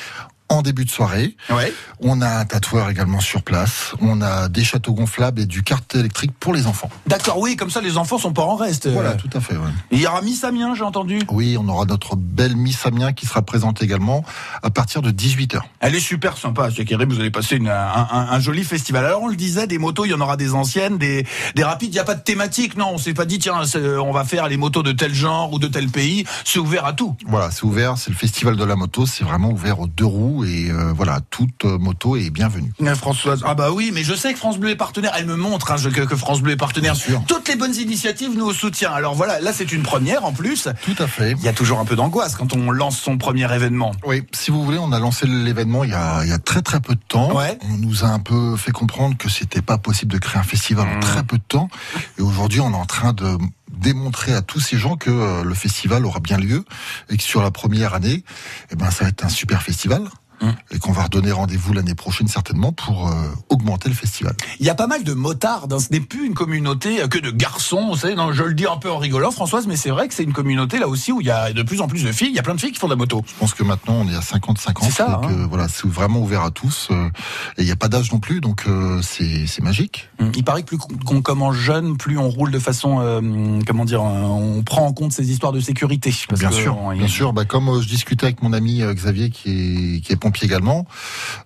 en 0.54 0.62
début 0.62 0.86
de 0.86 0.90
soirée. 0.90 1.36
Ouais. 1.50 1.74
On 2.00 2.22
a 2.22 2.30
un 2.40 2.46
tatoueur 2.46 2.90
également 2.90 3.20
sur 3.20 3.42
place. 3.44 3.94
On 4.02 4.22
a 4.22 4.50
des 4.50 4.64
châteaux 4.64 4.94
gonflables 4.94 5.42
et 5.42 5.46
du 5.46 5.64
kart 5.64 5.94
électrique 5.96 6.32
pour 6.40 6.54
les 6.54 6.68
enfants. 6.68 6.90
D'accord, 7.08 7.40
oui, 7.40 7.56
comme 7.56 7.70
ça 7.70 7.82
les 7.82 7.98
enfants 7.98 8.18
sont 8.18 8.34
pas 8.34 8.44
en 8.44 8.56
reste. 8.56 8.88
Voilà, 8.88 9.14
tout 9.16 9.30
à 9.34 9.40
fait. 9.40 9.56
ouais. 9.56 9.70
Il 9.92 10.00
y 10.00 10.08
aura 10.08 10.22
Miss 10.22 10.44
Amiens, 10.44 10.74
j'ai 10.76 10.84
entendu. 10.84 11.20
Oui, 11.32 11.58
on 11.60 11.68
aura 11.68 11.86
notre 11.86 12.16
belle 12.16 12.56
Miss 12.56 12.86
Amiens 12.86 13.14
qui 13.14 13.26
sera 13.26 13.42
présente 13.42 13.82
également 13.82 14.24
à 14.62 14.70
partir 14.70 15.02
de 15.02 15.12
18h. 15.12 15.60
Elle 15.80 15.96
est 15.96 16.00
super 16.00 16.38
sympa, 16.38 16.70
Kérim, 16.72 17.10
vous 17.12 17.20
allez 17.20 17.32
passer 17.32 17.56
une- 17.56 17.70
un, 17.70 18.08
un- 18.12 18.28
un 18.32 18.40
joli 18.40 18.64
festival. 18.64 19.06
Alors 19.06 19.22
on 19.24 19.28
le 19.28 19.36
disait, 19.36 19.68
des 19.68 19.78
motos, 19.78 20.06
il 20.06 20.12
y 20.12 20.14
en 20.14 20.22
aura 20.22 20.38
des 20.38 20.54
anciennes, 20.54 20.98
des, 20.98 21.26
des 21.56 21.64
rapides, 21.64 21.90
il 21.90 21.94
n'y 21.94 22.00
a 22.00 22.04
pas 22.04 22.16
de 22.16 22.22
thématique, 22.24 22.76
non, 22.78 22.92
on 22.94 22.98
s'est 22.98 23.14
pas 23.14 23.26
dit, 23.26 23.40
tiens, 23.40 23.62
on 23.76 24.12
va 24.12 24.24
faire 24.26 24.48
les 24.48 24.58
motos 24.58 24.84
de 24.84 24.92
tel 24.92 25.14
genre 25.14 25.52
ou 25.54 25.60
de 25.60 25.68
tel 25.68 25.88
pays, 25.90 26.26
c'est 26.46 26.60
ouvert 26.60 26.86
à 26.86 26.94
tout. 26.94 27.16
Voilà, 27.28 27.52
c'est 27.52 27.64
ouvert, 27.64 27.98
c'est 27.98 28.10
le 28.12 28.16
festival 28.18 28.56
de 28.58 28.64
la 28.64 28.76
moto, 28.76 29.06
c'est 29.06 29.24
vraiment 29.24 29.50
ouvert 29.50 29.80
aux 29.80 29.88
deux 29.88 30.06
roues 30.06 30.43
et 30.44 30.70
euh, 30.70 30.94
voilà, 30.94 31.20
toute 31.30 31.64
moto 31.64 32.16
est 32.16 32.30
bienvenue. 32.30 32.72
Françoise, 32.96 33.42
ah 33.46 33.56
bah 33.56 33.72
oui, 33.72 33.92
mais 33.94 34.04
je 34.04 34.14
sais 34.14 34.34
que 34.34 34.40
France 34.40 34.60
Bleu 34.60 34.72
est 34.72 34.76
partenaire, 34.76 35.14
elle 35.18 35.26
me 35.26 35.36
montre 35.36 35.72
hein, 35.72 35.76
que, 35.78 36.02
que 36.02 36.16
France 36.16 36.42
Bleu 36.42 36.54
est 36.54 36.58
partenaire. 36.58 36.94
Bien 36.94 37.02
sûr. 37.02 37.24
Toutes 37.28 37.48
les 37.48 37.56
bonnes 37.56 37.76
initiatives 37.76 38.38
nous 38.38 38.52
soutient. 38.54 38.92
Alors 38.92 39.16
voilà, 39.16 39.40
là 39.40 39.54
c'est 39.54 39.72
une 39.72 39.84
première 39.84 40.26
en 40.26 40.34
plus. 40.34 40.68
Tout 40.84 40.96
à 41.00 41.08
fait. 41.08 41.32
Il 41.40 41.44
y 41.44 41.48
a 41.48 41.54
toujours 41.54 41.80
un 41.80 41.86
peu 41.86 41.96
d'angoisse 41.96 42.36
quand 42.36 42.54
on 42.54 42.72
lance 42.72 43.00
son 43.00 43.18
premier 43.18 43.52
événement. 43.54 43.94
Oui, 44.06 44.24
si 44.34 44.52
vous 44.52 44.64
voulez, 44.64 44.78
on 44.78 44.92
a 44.92 45.00
lancé 45.00 45.28
l'événement 45.28 45.84
il 45.84 45.92
y 45.92 45.96
a, 45.96 46.24
il 46.24 46.30
y 46.30 46.34
a 46.34 46.40
très 46.40 46.62
très 46.62 46.80
peu 46.80 46.94
de 46.94 47.02
temps. 47.08 47.36
Ouais. 47.36 47.58
On 47.62 47.78
nous 47.78 48.04
a 48.04 48.08
un 48.08 48.20
peu 48.20 48.58
fait 48.58 48.72
comprendre 48.72 49.18
que 49.18 49.30
c'était 49.30 49.62
pas 49.62 49.78
possible 49.78 50.12
de 50.12 50.18
créer 50.18 50.40
un 50.40 50.44
festival 50.44 50.84
Mmh. 50.84 50.98
en 50.98 51.00
très 51.00 51.24
peu 51.24 51.38
de 51.38 51.44
temps. 51.44 51.70
Et 52.18 52.22
aujourd'hui, 52.22 52.60
on 52.60 52.72
est 52.72 52.76
en 52.76 52.86
train 52.86 53.14
de 53.14 53.38
démontrer 53.72 54.34
à 54.34 54.42
tous 54.42 54.60
ces 54.60 54.78
gens 54.78 54.96
que 54.98 55.10
euh, 55.10 55.44
le 55.44 55.54
festival 55.54 56.06
aura 56.06 56.20
bien 56.20 56.38
lieu 56.38 56.64
et 57.10 57.18
que 57.18 57.24
sur 57.24 57.42
la 57.42 57.52
première 57.52 57.94
année, 57.94 58.24
eh 58.72 58.76
ben, 58.76 58.92
ça 58.92 59.04
va 59.04 59.10
être 59.10 59.26
un 59.26 59.30
super 59.30 59.62
festival. 59.62 60.04
Mmh. 60.44 60.52
Et 60.72 60.80
qu'on 60.80 60.92
va 60.92 61.04
redonner 61.04 61.32
rendez-vous 61.32 61.72
l'année 61.74 61.96
prochaine 61.96 62.28
certainement 62.28 62.72
pour 62.74 63.08
euh, 63.08 63.14
augmenter 63.50 63.88
le 63.88 63.96
festival. 63.96 64.36
Il 64.60 64.66
y 64.66 64.70
a 64.70 64.76
pas 64.76 64.88
mal 64.88 65.04
de 65.04 65.14
motards. 65.14 65.68
hein. 65.72 65.80
Ce 65.80 65.88
n'est 65.92 66.00
plus 66.02 66.26
une 66.28 66.34
communauté 66.34 67.02
euh, 67.02 67.08
que 67.08 67.18
de 67.20 67.32
garçons. 67.32 67.90
Vous 67.92 67.98
savez, 67.98 68.16
non, 68.16 68.34
je 68.34 68.44
le 68.44 68.54
dis 68.54 68.66
un 68.66 68.78
peu 68.78 68.92
en 68.92 68.98
rigolant, 68.98 69.32
Françoise, 69.32 69.68
mais 69.68 69.78
c'est 69.78 69.90
vrai 69.90 70.08
que 70.08 70.14
c'est 70.14 70.24
une 70.24 70.34
communauté 70.34 70.80
là 70.80 70.88
aussi 70.88 71.12
où 71.12 71.22
il 71.22 71.28
y 71.28 71.32
a 71.32 71.54
de 71.54 71.64
plus 71.64 71.80
en 71.82 71.88
plus 71.88 72.04
de 72.04 72.12
filles. 72.12 72.28
Il 72.30 72.36
y 72.36 72.40
a 72.40 72.44
plein 72.44 72.56
de 72.56 72.60
filles 72.60 72.72
qui 72.74 72.80
font 72.80 72.88
de 72.88 72.94
la 72.94 72.98
moto. 72.98 73.22
Je 73.26 73.34
pense 73.40 73.54
que 73.54 73.64
maintenant 73.64 73.94
on 74.02 74.08
est 74.10 74.16
à 74.16 74.20
50-50. 74.20 74.92
C'est 74.92 75.02
hein. 75.04 75.22
euh, 75.30 75.46
voilà, 75.48 75.68
c'est 75.70 75.88
vraiment 75.88 76.20
ouvert 76.20 76.44
à 76.44 76.52
tous. 76.52 76.90
euh, 76.92 77.08
et 77.58 77.62
il 77.62 77.66
n'y 77.66 77.72
a 77.72 77.76
pas 77.76 77.88
d'âge 77.88 78.12
non 78.12 78.20
plus, 78.20 78.42
donc 78.42 78.64
euh, 78.68 79.02
c'est 79.02 79.62
magique. 79.62 80.10
Il 80.36 80.44
paraît 80.44 80.64
que 80.64 80.68
plus 80.68 80.78
qu'on 80.78 81.22
commence 81.22 81.56
jeune, 81.56 81.96
plus 81.98 82.18
on 82.18 82.30
roule 82.30 82.52
de 82.52 82.60
façon, 82.60 82.98
comment 83.68 83.86
dire, 83.86 84.02
on 84.04 84.62
prend 84.64 84.86
en 84.88 84.94
compte 84.94 85.14
ces 85.14 85.32
histoires 85.32 85.52
de 85.52 85.60
sécurité. 85.60 86.14
Parce 86.28 86.40
bien 86.42 86.50
que, 86.50 86.56
sûr, 86.56 86.78
on- 86.78 86.94
bien 86.96 87.08
sûr. 87.08 87.34
Bah, 87.34 87.46
comme 87.46 87.70
euh, 87.70 87.82
je 87.82 87.88
discutais 87.88 88.26
avec 88.26 88.42
mon 88.42 88.52
ami 88.54 88.82
Xavier, 88.94 89.30
qui 89.30 89.50
est, 89.98 90.02
qui 90.02 90.12
est 90.12 90.16
pompier 90.16 90.33
également, 90.42 90.86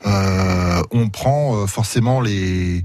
euh, 0.05 0.81
on 0.91 1.09
prend 1.09 1.55
euh, 1.57 1.67
forcément 1.67 2.21
les 2.21 2.83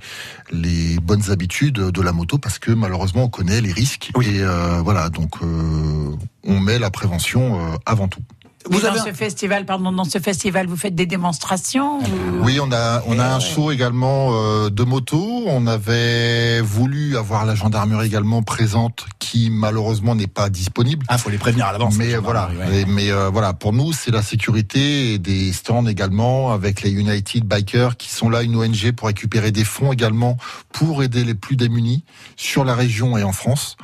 les 0.51 0.99
bonnes 1.01 1.31
habitudes 1.31 1.75
de 1.75 2.03
la 2.03 2.13
moto 2.13 2.39
parce 2.39 2.59
que 2.59 2.73
malheureusement 2.73 3.25
on 3.25 3.29
connaît 3.29 3.61
les 3.61 3.73
risques 3.73 4.11
Oui. 4.17 4.27
et 4.29 4.41
euh, 4.43 4.81
voilà 4.83 5.09
donc 5.11 5.37
euh, 5.43 6.17
on 6.45 6.59
met 6.59 6.79
la 6.79 6.91
prévention 6.91 7.79
avant 7.87 8.09
tout. 8.09 8.23
Vous 8.71 8.79
Vous 8.79 8.85
avez 8.87 8.97
dans 8.99 9.03
un- 9.03 9.07
ce 9.07 9.13
festival, 9.13 9.67
pardon, 9.67 9.91
dans 9.93 10.05
ce 10.05 10.19
festival, 10.19 10.67
vous 10.67 10.77
faites 10.77 10.95
des 10.95 11.07
démonstrations 11.07 11.99
ou- 11.99 12.05
Oui, 12.45 12.59
on 12.61 12.71
a 12.73 13.03
on 13.07 13.19
a 13.19 13.27
un 13.35 13.41
show 13.41 13.71
également 13.73 14.31
euh, 14.33 14.71
de 14.71 14.83
moto. 14.85 15.45
On 15.47 15.67
avait 15.67 16.61
voulu 16.61 17.17
avoir 17.17 17.45
la 17.45 17.55
gendarmerie 17.55 18.07
également 18.07 18.43
présente, 18.43 19.07
qui 19.19 19.51
malheureusement 19.51 20.15
n'est 20.15 20.27
pas 20.27 20.49
disponible. 20.51 21.05
Ah, 21.09 21.19
faut 21.19 21.31
les 21.31 21.39
prévenir 21.39 21.67
à 21.67 21.73
l'avance. 21.73 21.97
Mais 21.97 22.15
voilà, 22.17 22.51
ouais. 22.59 22.83
Et- 22.83 22.85
mais 22.87 23.11
euh, 23.11 23.31
voilà, 23.31 23.53
pour 23.53 23.73
nous, 23.73 23.93
c'est 23.93 24.11
la 24.11 24.23
sécurité 24.23 25.15
et 25.15 25.19
des 25.19 25.53
stands 25.53 25.87
également 25.87 26.53
avec 26.53 26.83
les 26.83 26.91
United 26.91 27.45
Bikers 27.45 27.97
qui 27.97 28.11
sont 28.11 28.29
là, 28.31 28.43
une 28.43 28.55
ONG 28.57 28.93
pour 28.93 29.09
récupérer 29.09 29.51
des 29.51 29.65
fonds 29.65 29.93
également 29.93 30.37
pour 30.73 31.03
aider 31.03 31.25
les 31.25 31.35
plus 31.35 31.57
démunis 31.57 32.05
sur 32.37 32.65
la 32.65 32.75
région 32.75 33.17
et 33.19 33.23
en 33.25 33.33
France. 33.33 33.77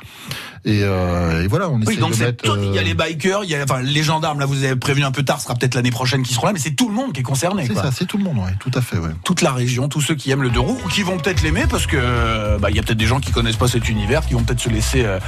Et, 0.65 0.81
euh, 0.83 1.43
et 1.43 1.47
voilà, 1.47 1.69
on 1.69 1.77
Oui, 1.77 1.83
essaie 1.93 1.95
donc 2.01 2.11
de 2.11 2.15
c'est 2.15 2.25
mettre. 2.25 2.43
tout- 2.43 2.59
il 2.61 2.73
y 2.75 2.77
a 2.77 2.81
euh, 2.81 2.83
les 2.83 2.93
bikers, 2.93 3.43
il 3.45 3.49
y 3.49 3.55
a 3.55 3.63
enfin 3.63 3.81
les 3.81 4.03
gendarmes. 4.03 4.39
Là, 4.39 4.45
vous 4.45 4.63
avez 4.63 4.68
prévenu 4.75 5.05
un 5.05 5.11
peu 5.11 5.23
tard, 5.23 5.37
ce 5.39 5.43
sera 5.45 5.55
peut-être 5.55 5.75
l'année 5.75 5.91
prochaine 5.91 6.23
qui 6.23 6.33
seront 6.33 6.47
là, 6.47 6.53
mais 6.53 6.59
c'est 6.59 6.71
tout 6.71 6.87
le 6.89 6.93
monde 6.95 7.13
qui 7.13 7.21
est 7.21 7.23
concerné. 7.23 7.65
c'est 7.67 7.73
ça, 7.75 7.91
c'est 7.91 8.05
tout 8.05 8.17
le 8.17 8.23
monde, 8.23 8.37
ouais, 8.37 8.53
tout 8.59 8.71
à 8.73 8.81
fait, 8.81 8.97
ouais. 8.97 9.11
toute 9.23 9.41
la 9.41 9.51
région, 9.51 9.87
tous 9.89 10.01
ceux 10.01 10.15
qui 10.15 10.31
aiment 10.31 10.43
le 10.43 10.49
deux 10.49 10.59
roues 10.59 10.79
ou 10.85 10.87
qui 10.89 11.03
vont 11.03 11.17
peut-être 11.17 11.41
l'aimer 11.41 11.65
parce 11.69 11.85
que 11.87 11.97
euh, 11.99 12.57
bah, 12.59 12.69
il 12.69 12.75
y 12.75 12.79
a 12.79 12.83
peut-être 12.83 12.97
des 12.97 13.05
gens 13.07 13.19
qui 13.19 13.31
connaissent 13.31 13.55
pas 13.55 13.67
cet 13.67 13.89
univers, 13.89 14.25
qui 14.25 14.33
vont 14.33 14.43
peut-être 14.43 14.59
se 14.59 14.69
laisser 14.69 15.03
euh, 15.05 15.19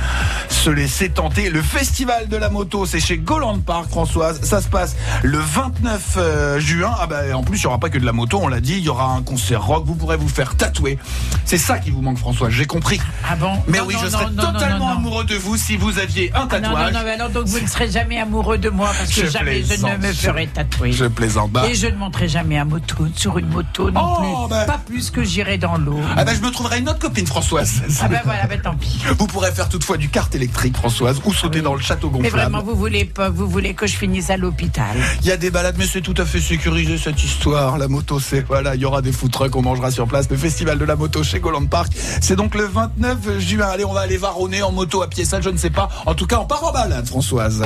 se 0.50 0.70
laisser 0.70 1.10
tenter. 1.10 1.50
Le 1.50 1.62
festival 1.62 2.28
de 2.28 2.38
la 2.38 2.50
moto, 2.50 2.86
c'est 2.86 3.00
chez 3.00 3.18
Goland 3.18 3.60
Park, 3.60 3.90
Françoise. 3.90 4.42
Ça 4.44 4.62
se 4.62 4.68
passe 4.68 4.96
le 5.24 5.38
29 5.40 6.16
euh, 6.18 6.60
juin. 6.60 6.94
Ah 7.00 7.08
bah 7.08 7.22
en 7.36 7.44
plus 7.44 7.60
il 7.60 7.64
y 7.64 7.68
aura 7.68 7.80
pas 7.80 7.90
que 7.90 7.98
de 7.98 8.06
la 8.06 8.14
moto, 8.14 8.40
on 8.42 8.48
l'a 8.48 8.60
dit, 8.62 8.74
il 8.74 8.84
y 8.84 8.90
aura 8.90 9.06
un 9.14 9.22
concert 9.22 9.64
rock. 9.64 9.84
Vous 9.86 9.96
pourrez 9.96 10.18
vous 10.18 10.30
faire 10.30 10.56
tatouer. 10.56 10.98
C'est 11.46 11.58
ça 11.58 11.80
qui 11.80 11.92
vous 11.92 12.02
manque, 12.02 12.18
Françoise. 12.18 12.52
J'ai 12.52 12.66
compris. 12.66 13.00
Ah 13.30 13.36
bon? 13.36 13.54
Mais 13.68 13.80
Non, 13.80 13.86
oui, 13.88 13.96
non, 13.96 14.02
je 14.04 14.10
serais 14.10 14.26
non, 14.32 14.52
totalement 14.54 14.80
non, 14.80 14.86
non. 14.94 14.98
amoureux 14.98 15.26
de 15.26 15.36
vous 15.36 15.58
si 15.58 15.78
vous 15.78 16.00
aviez 16.00 16.32
un 16.34 16.48
Ah 16.50 16.60
non, 16.60 16.70
non, 16.70 16.76
tatouage. 16.76 16.94
non, 16.94 17.00
mais 17.06 17.12
alors 17.12 17.30
donc 17.30 17.46
vous 17.48 17.60
ne 17.60 17.68
serez 17.68 17.90
jamais 17.92 18.20
amoureux 18.20 18.58
de 18.58 18.70
moi 18.70 18.92
parce 18.98 19.10
que 19.14 19.26
Je 19.26 19.31
jamais 19.32 19.64
je 19.64 19.86
ne 19.86 19.98
me 19.98 20.14
ferai 20.14 20.48
tatouer. 20.48 20.92
Je 20.92 21.06
plaisante. 21.06 21.52
Bah, 21.52 21.66
Et 21.70 21.76
je 21.76 21.88
ne 21.88 21.96
monterai 21.96 22.28
jamais 22.28 22.58
à 22.58 22.66
moto, 22.66 22.96
sur 23.16 23.38
une 23.38 23.48
moto 23.50 23.90
non 23.92 24.02
Oh, 24.04 24.18
plus. 24.48 24.50
bah. 24.50 24.66
Pas 24.66 24.78
plus 24.86 25.10
que 25.12 25.24
j'irai 25.24 25.58
dans 25.58 25.78
l'eau. 25.78 26.00
ah 26.16 26.24
bah, 26.24 26.32
je 26.36 26.42
me 26.42 26.52
trouverai 26.52 26.80
une 26.80 26.90
autre 26.90 27.00
copine, 27.00 27.26
Françoise. 27.28 27.82
Ah 28.02 28.08
ben 28.08 28.22
voilà, 28.24 28.48
ben 28.48 28.60
tant 28.62 28.76
pis. 28.76 29.02
Vous 29.18 29.28
pourrez 29.28 29.52
faire 29.52 29.70
toutefois 29.70 29.98
du 29.98 30.10
kart 30.10 30.34
électrique, 30.36 30.76
Françoise, 30.78 31.22
ou 31.26 31.34
sauter 31.34 31.62
dans 31.62 31.74
le 31.74 31.82
château 31.82 32.10
Mais 32.12 32.30
gonflable. 32.30 32.36
vraiment, 32.52 32.64
vous 32.64 32.76
voulez 32.76 33.06
pas, 33.06 33.30
vous 33.30 33.48
voulez 33.48 33.74
que 33.74 33.88
je 33.88 33.96
finisse 33.98 34.30
à 34.30 34.38
l'hôpital. 34.38 34.96
Il 35.22 35.28
y 35.28 35.32
a 35.32 35.38
des 35.38 35.50
balades, 35.52 35.76
mais 35.78 35.86
c'est 35.88 36.02
tout 36.02 36.16
à 36.18 36.26
fait 36.26 36.40
sécurisé 36.42 36.98
cette 36.98 37.24
histoire. 37.24 37.78
La 37.78 37.88
moto, 37.88 38.20
c'est 38.20 38.42
voilà, 38.48 38.76
il 38.76 38.82
y 38.82 38.86
aura 38.86 39.02
des 39.02 39.12
food 39.12 39.32
trucks, 39.32 39.56
on 39.56 39.62
mangera 39.62 39.92
sur 39.92 40.08
place. 40.08 40.30
Le 40.30 40.38
festival 40.38 40.78
de 40.78 40.86
la 40.86 40.96
moto 40.96 41.24
chez 41.24 41.40
Goland 41.40 41.66
Park, 41.66 41.92
c'est 42.22 42.36
donc 42.36 42.56
le 42.56 42.66
29 42.66 43.40
juin. 43.40 43.68
Allez, 43.68 43.86
on 43.86 43.94
va 43.94 44.02
aller 44.02 44.18
varonner 44.18 44.62
en 44.64 44.72
moto, 44.72 45.02
à 45.02 45.08
pied, 45.10 45.26
ça, 45.26 45.42
je 45.42 45.50
ne 45.50 45.58
sais 45.58 45.70
pas. 45.70 45.90
En 46.06 46.14
tout 46.16 46.28
cas, 46.28 46.40
on 46.40 46.46
part 46.46 46.64
en 46.64 46.72
balade, 46.72 47.08
Françoise. 47.08 47.64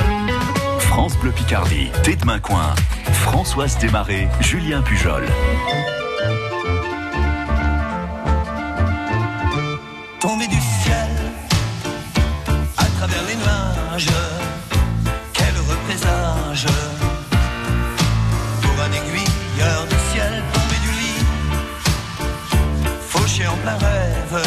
France 0.96 1.18
Bleu 1.18 1.30
Picardie, 1.30 1.90
tête 2.04 2.24
main 2.24 2.38
coin. 2.38 2.74
Françoise 3.12 3.76
Desmarais, 3.76 4.30
Julien 4.40 4.80
Pujol. 4.80 5.26
tombé 10.20 10.46
du 10.46 10.56
ciel 10.56 11.10
à 12.78 12.84
travers 12.96 13.22
les 13.28 13.36
nuages. 13.36 14.08
Quel 15.34 15.54
heureux 15.58 15.78
présage 15.86 16.66
pour 18.62 18.82
un 18.82 18.88
aiguilleur 18.88 19.84
du 19.90 19.96
ciel 20.14 20.42
tombé 20.54 20.76
du 20.82 20.92
lit, 20.98 21.26
fauché 23.06 23.46
en 23.46 23.56
plein 23.56 23.76
rêve, 23.76 24.42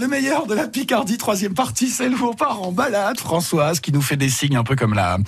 Le 0.00 0.08
meilleur 0.08 0.46
de 0.46 0.54
la 0.54 0.68
Picardie, 0.68 1.18
troisième 1.18 1.52
partie, 1.52 1.88
celle 1.88 2.14
où 2.14 2.28
on 2.28 2.32
part 2.32 2.62
en 2.62 2.72
balade. 2.72 3.20
Françoise 3.20 3.78
qui 3.78 3.92
nous 3.92 4.00
fait 4.00 4.16
des 4.16 4.30
signes 4.30 4.56
un 4.56 4.64
peu 4.64 4.74
comme 4.74 4.94
la, 4.94 5.18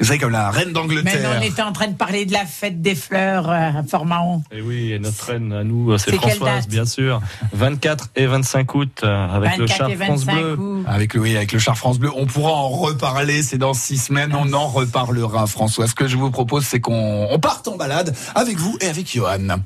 vous 0.00 0.04
savez, 0.04 0.18
comme 0.18 0.32
la 0.32 0.50
reine 0.50 0.72
d'Angleterre. 0.72 1.38
On 1.38 1.42
était 1.42 1.62
en 1.62 1.72
train 1.72 1.86
de 1.86 1.94
parler 1.94 2.24
de 2.24 2.32
la 2.32 2.44
fête 2.44 2.82
des 2.82 2.96
fleurs 2.96 3.48
euh, 3.48 3.78
à 3.78 3.82
Fort-Mahon. 3.84 4.42
Et 4.50 4.56
eh 4.58 4.60
oui, 4.62 4.92
et 4.92 4.98
notre 4.98 5.24
reine 5.24 5.52
à 5.52 5.62
nous, 5.62 5.96
c'est 5.98 6.16
Françoise, 6.16 6.66
bien 6.66 6.84
sûr. 6.84 7.20
24 7.52 8.10
et 8.16 8.26
25 8.26 8.58
euh, 8.58 8.78
août 8.78 9.04
avec 9.04 9.56
le 9.56 9.66
char 9.68 9.90
France 9.92 10.26
Bleu. 10.26 10.58
Avec, 10.86 11.14
oui, 11.14 11.36
avec 11.36 11.52
le 11.52 11.60
char 11.60 11.78
France 11.78 12.00
Bleu. 12.00 12.10
On 12.16 12.26
pourra 12.26 12.52
en 12.52 12.70
reparler, 12.70 13.42
c'est 13.44 13.58
dans 13.58 13.74
six 13.74 13.98
semaines, 13.98 14.34
on 14.34 14.52
en 14.52 14.66
reparlera, 14.66 15.46
Françoise. 15.46 15.90
Ce 15.90 15.94
que 15.94 16.08
je 16.08 16.16
vous 16.16 16.30
propose, 16.32 16.64
c'est 16.64 16.80
qu'on 16.80 17.38
parte 17.40 17.68
en 17.68 17.76
balade 17.76 18.16
avec 18.34 18.56
vous 18.58 18.76
et 18.80 18.88
avec 18.88 19.14
Johan. 19.14 19.60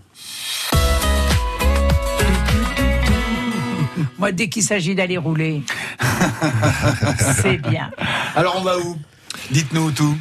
Moi, 4.18 4.32
dès 4.32 4.48
qu'il 4.48 4.62
s'agit 4.62 4.94
d'aller 4.94 5.18
rouler, 5.18 5.62
c'est 7.42 7.58
bien. 7.58 7.90
Alors, 8.34 8.56
on 8.58 8.62
va 8.62 8.78
où? 8.78 8.96
Dites-nous 9.50 9.92
tout. 9.92 10.16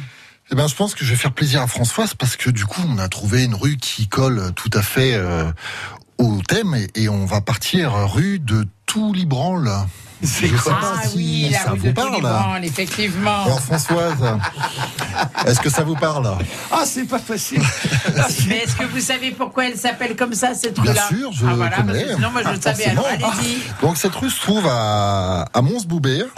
Eh 0.52 0.54
ben, 0.54 0.68
je 0.68 0.74
pense 0.74 0.94
que 0.94 1.04
je 1.04 1.10
vais 1.10 1.16
faire 1.16 1.32
plaisir 1.32 1.62
à 1.62 1.66
Françoise 1.66 2.14
parce 2.14 2.36
que 2.36 2.50
du 2.50 2.64
coup, 2.64 2.82
on 2.88 2.98
a 2.98 3.08
trouvé 3.08 3.44
une 3.44 3.54
rue 3.54 3.76
qui 3.76 4.06
colle 4.06 4.52
tout 4.54 4.70
à 4.74 4.82
fait 4.82 5.14
euh, 5.14 5.50
au 6.18 6.40
thème 6.46 6.74
et, 6.74 6.88
et, 6.94 7.08
on 7.08 7.24
va 7.24 7.40
partir 7.40 7.94
rue 8.12 8.38
de 8.38 8.64
tout 8.86 9.12
Libranle. 9.12 9.70
C'est 10.22 10.48
quoi 10.48 10.78
ah 10.82 11.02
oui, 11.14 11.52
ça 11.52 11.72
rue 11.72 11.78
vous 11.78 11.88
de 11.88 11.92
parle. 11.92 12.64
effectivement. 12.64 13.44
Alors 13.44 13.60
Françoise, 13.60 14.38
est-ce 15.46 15.60
que 15.60 15.68
ça 15.68 15.82
vous 15.84 15.94
parle? 15.94 16.38
Ah, 16.72 16.84
c'est 16.86 17.04
pas 17.04 17.18
facile. 17.18 17.60
Ah, 18.18 18.28
Mais 18.48 18.58
est-ce 18.58 18.76
que 18.76 18.84
vous 18.84 19.00
savez 19.00 19.32
pourquoi 19.32 19.66
elle 19.66 19.76
s'appelle 19.76 20.16
comme 20.16 20.32
ça 20.32 20.54
cette 20.54 20.78
rue-là? 20.78 20.92
Bien 20.92 21.08
sûr, 21.08 21.32
je 21.32 21.44
ah, 21.46 21.54
voilà, 21.54 21.76
connais. 21.76 22.04
Parce 22.06 22.32
moi 22.32 22.42
je 22.44 22.50
le 22.50 22.60
savais. 22.60 22.84
Alors, 22.86 23.06
allez-y. 23.06 23.58
Donc 23.82 23.98
cette 23.98 24.14
rue 24.14 24.30
se 24.30 24.40
trouve 24.40 24.66
à, 24.66 25.42
à 25.52 25.60
Mons-Boubert. 25.60 26.28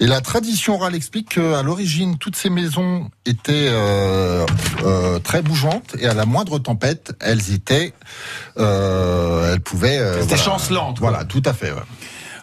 Et 0.00 0.06
la 0.06 0.20
tradition 0.20 0.74
orale 0.74 0.94
explique 0.94 1.36
qu'à 1.36 1.62
l'origine, 1.62 2.18
toutes 2.18 2.36
ces 2.36 2.50
maisons 2.50 3.08
étaient 3.26 3.68
euh, 3.68 4.44
euh, 4.84 5.18
très 5.20 5.42
bougeantes 5.42 5.94
et 5.98 6.06
à 6.06 6.14
la 6.14 6.26
moindre 6.26 6.58
tempête, 6.58 7.12
elles 7.20 7.52
étaient, 7.52 7.92
euh, 8.58 9.52
elles 9.52 9.60
pouvaient. 9.60 10.00
C'était 10.20 10.34
voilà, 10.34 10.42
chancelante. 10.42 10.98
Voilà, 10.98 11.24
tout 11.24 11.42
à 11.44 11.52
fait. 11.52 11.70
Ouais. 11.70 11.82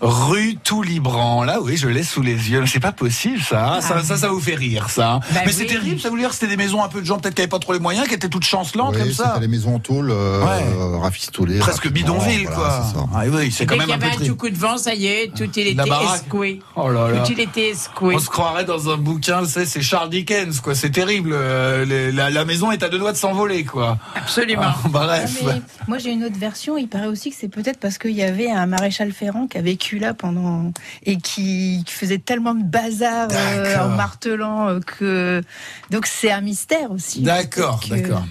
Rue 0.02 0.56
Toulibran, 0.64 1.44
là 1.44 1.60
oui, 1.62 1.78
je 1.78 1.88
l'ai 1.88 2.02
sous 2.02 2.24
les 2.24 2.32
yeux. 2.50 2.66
C'est 2.66 2.80
pas 2.80 2.92
possible 2.92 3.40
ça. 3.40 3.76
hein. 3.76 3.82
Ça, 3.82 4.02
ça, 4.04 4.18
ça 4.18 4.30
vous 4.30 4.40
fait 4.40 4.56
rire 4.56 4.90
ça. 4.90 5.20
Bah 5.32 5.42
Mais 5.46 5.52
c'est 5.52 5.66
terrible, 5.68 6.00
ça 6.00 6.10
veut 6.10 6.18
dire 6.18 6.30
que 6.30 6.34
c'était 6.34 6.48
des 6.48 6.58
maisons 6.58 6.84
un 6.84 6.88
peu 6.90 7.02
de 7.02 7.06
gens 7.06 7.20
peut-être 7.20 7.36
qui 7.36 7.42
avaient 7.42 7.48
pas 7.50 7.60
trop 7.60 7.74
les 7.74 7.80
moyens, 7.80 8.08
qui 8.08 8.16
étaient 8.16 8.28
toutes 8.28 8.44
chancelantes 8.46 8.96
Oui, 8.96 9.02
comme 9.04 9.12
ça. 9.12 9.26
c'était 9.36 9.42
les 9.42 9.48
maisons 9.48 9.76
en 9.76 9.80
tôle 9.80 10.10
euh, 10.12 10.44
Ouais. 10.44 11.00
rafistolées. 11.00 11.60
Presque 11.60 11.88
bidonville 11.92 12.46
voilà, 12.48 12.56
quoi. 12.56 12.86
c'est 12.92 12.98
ça. 12.98 13.06
Ah 13.14 13.22
oui, 13.32 13.52
c'est 13.52 13.66
quand 13.68 13.78
même 13.78 13.90
y 13.90 13.94
un 13.94 13.98
peu 14.00 14.06
avait 14.06 14.14
un 14.14 14.16
triste. 14.16 14.32
tout 14.32 14.38
coup 14.38 14.50
de 14.50 14.58
vent, 14.58 14.78
ça 14.78 14.96
y 14.96 15.06
est, 15.06 15.32
tout 15.36 15.50
il 15.56 15.68
était 15.68 15.84
escoué. 16.16 16.60
Oh 16.76 16.90
là 16.90 17.10
là. 17.12 17.20
Tout 17.22 17.34
il 17.34 17.40
était 17.40 17.70
escoué. 17.70 18.16
On 18.16 18.20
se 18.20 18.30
croirait 18.30 18.66
dans 18.66 18.90
un 18.90 18.98
bouquin, 18.98 19.44
c'est 19.46 19.82
Charles 19.84 20.10
Dickens 20.10 20.62
quoi. 20.62 20.74
C'est 20.74 20.90
terrible. 20.90 21.30
euh, 21.34 21.86
les- 21.86 22.12
la, 22.12 22.32
la 22.32 22.44
maison 22.46 22.72
est 22.72 22.82
à 22.82 22.90
deux 22.90 22.98
doigts 22.98 23.12
de 23.12 23.18
s'envoler 23.18 23.66
quoi. 23.66 24.00
Absolument. 24.16 24.64
Ah, 24.64 24.76
bref. 24.90 25.38
Ah, 25.42 25.46
mais 25.56 25.62
moi 25.88 25.98
j'ai 26.00 26.10
une 26.12 26.24
autre 26.24 26.40
version. 26.40 26.76
Il 26.78 26.88
paraît 26.88 27.06
aussi 27.08 27.30
que 27.30 27.36
c'est 27.40 27.50
peut-être 27.50 27.80
parce 27.80 28.00
qu'il 28.00 28.12
y 28.12 28.24
avait 28.24 28.50
un 28.50 28.66
maréchal 28.66 29.12
Ferrand 29.12 29.46
qui 29.46 29.60
a 29.60 29.62
vécu 29.62 29.91
là 30.00 30.14
pendant 30.14 30.72
et 31.04 31.18
qui, 31.18 31.84
qui 31.86 31.94
faisait 31.94 32.18
tellement 32.20 32.54
de 32.56 32.64
bazar 32.64 33.28
euh, 33.32 33.78
en 33.80 33.90
martelant 33.90 34.68
euh, 34.70 34.80
que 34.80 35.42
donc 35.90 36.06
c'est 36.06 36.32
un 36.32 36.42
mystère 36.42 36.92
aussi. 36.92 37.22
D'accord, 37.22 37.80
que- 37.82 37.90
d'accord. 37.96 38.26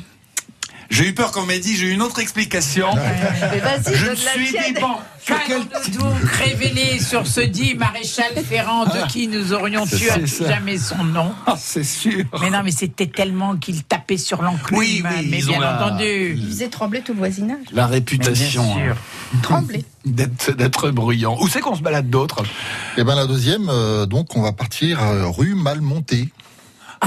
J'ai 0.90 1.06
eu 1.08 1.14
peur 1.14 1.30
qu'on 1.30 1.46
m'ait 1.46 1.60
dit, 1.60 1.76
j'ai 1.76 1.86
eu 1.86 1.92
une 1.92 2.02
autre 2.02 2.18
explication. 2.18 2.88
Mais 2.94 3.60
vas-y, 3.60 3.94
Je 3.94 4.10
me 4.10 4.14
suis 4.16 4.48
dit, 4.50 4.80
bon. 4.80 4.88
Qu'allons-nous 5.24 5.98
donc 6.00 6.14
révéler 6.32 6.98
sur 6.98 7.26
ce 7.26 7.40
dit 7.40 7.74
maréchal 7.76 8.32
Ferrand 8.48 8.86
de 8.86 9.06
qui 9.08 9.28
nous 9.28 9.52
aurions 9.52 9.86
tué 9.86 10.10
à 10.10 10.18
tout 10.18 10.26
jamais 10.48 10.78
son 10.78 11.04
nom 11.04 11.32
Ah, 11.46 11.54
c'est 11.56 11.84
sûr. 11.84 12.24
Mais 12.40 12.50
non, 12.50 12.62
mais 12.64 12.72
c'était 12.72 13.06
tellement 13.06 13.56
qu'il 13.56 13.84
tapait 13.84 14.16
sur 14.16 14.42
l'enclume. 14.42 14.78
Oui, 14.80 15.02
oui, 15.04 15.28
mais 15.30 15.42
bien 15.42 15.60
la- 15.60 15.76
entendu. 15.86 16.34
Il 16.36 16.46
faisait 16.48 16.68
trembler 16.68 17.02
tout 17.02 17.12
le 17.12 17.18
voisinage. 17.18 17.66
La 17.72 17.84
Mais 17.86 17.92
réputation 17.92 18.62
bien 18.74 18.84
sûr. 18.86 18.96
hein, 19.34 19.38
Trembler. 19.42 19.84
d'être 20.04 20.90
bruyant. 20.90 21.36
Où 21.40 21.46
c'est 21.48 21.60
qu'on 21.60 21.76
se 21.76 21.82
balade 21.82 22.10
d'autres 22.10 22.42
Et 22.96 23.04
ben 23.04 23.14
la 23.14 23.26
deuxième, 23.26 23.68
euh, 23.68 24.06
donc 24.06 24.34
on 24.36 24.42
va 24.42 24.52
partir 24.52 25.00
euh, 25.02 25.28
rue 25.28 25.54
Malmontée. 25.54 26.30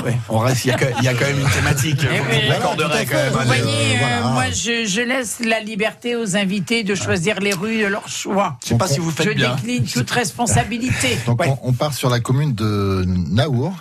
Ouais, 0.03 0.17
on 0.27 0.39
reste. 0.39 0.65
Il 0.65 0.69
y, 0.69 0.71
a 0.71 0.77
quand- 0.77 0.85
il 0.99 1.03
y 1.03 1.07
a 1.07 1.13
quand 1.13 1.25
même 1.25 1.39
une 1.39 1.49
thématique. 1.49 1.99
Eh 2.01 2.17
Vous 2.19 2.25
quand 2.25 3.15
même. 3.15 3.31
Vous 3.31 3.37
allez. 3.39 3.45
voyez, 3.45 3.95
euh, 3.95 3.97
voilà. 3.99 4.21
moi, 4.29 4.45
je, 4.49 4.85
je 4.87 5.01
laisse 5.01 5.39
la 5.39 5.59
liberté 5.59 6.15
aux 6.15 6.35
invités 6.35 6.83
de 6.83 6.95
choisir 6.95 7.39
les 7.39 7.53
rues 7.53 7.81
de 7.83 7.85
leur 7.87 8.07
choix. 8.09 8.57
Je 8.63 8.69
sais 8.69 8.77
pas 8.77 8.87
si 8.87 8.99
vous 8.99 9.11
Je 9.11 9.15
faites 9.15 9.35
bien. 9.35 9.55
décline 9.55 9.85
toute 9.85 10.09
responsabilité. 10.09 11.17
Donc 11.27 11.39
Ouais. 11.41 11.49
on, 11.61 11.69
on 11.69 11.73
part 11.73 11.93
sur 11.93 12.09
la 12.09 12.19
commune 12.19 12.53
de 12.55 13.03
Naour. 13.05 13.75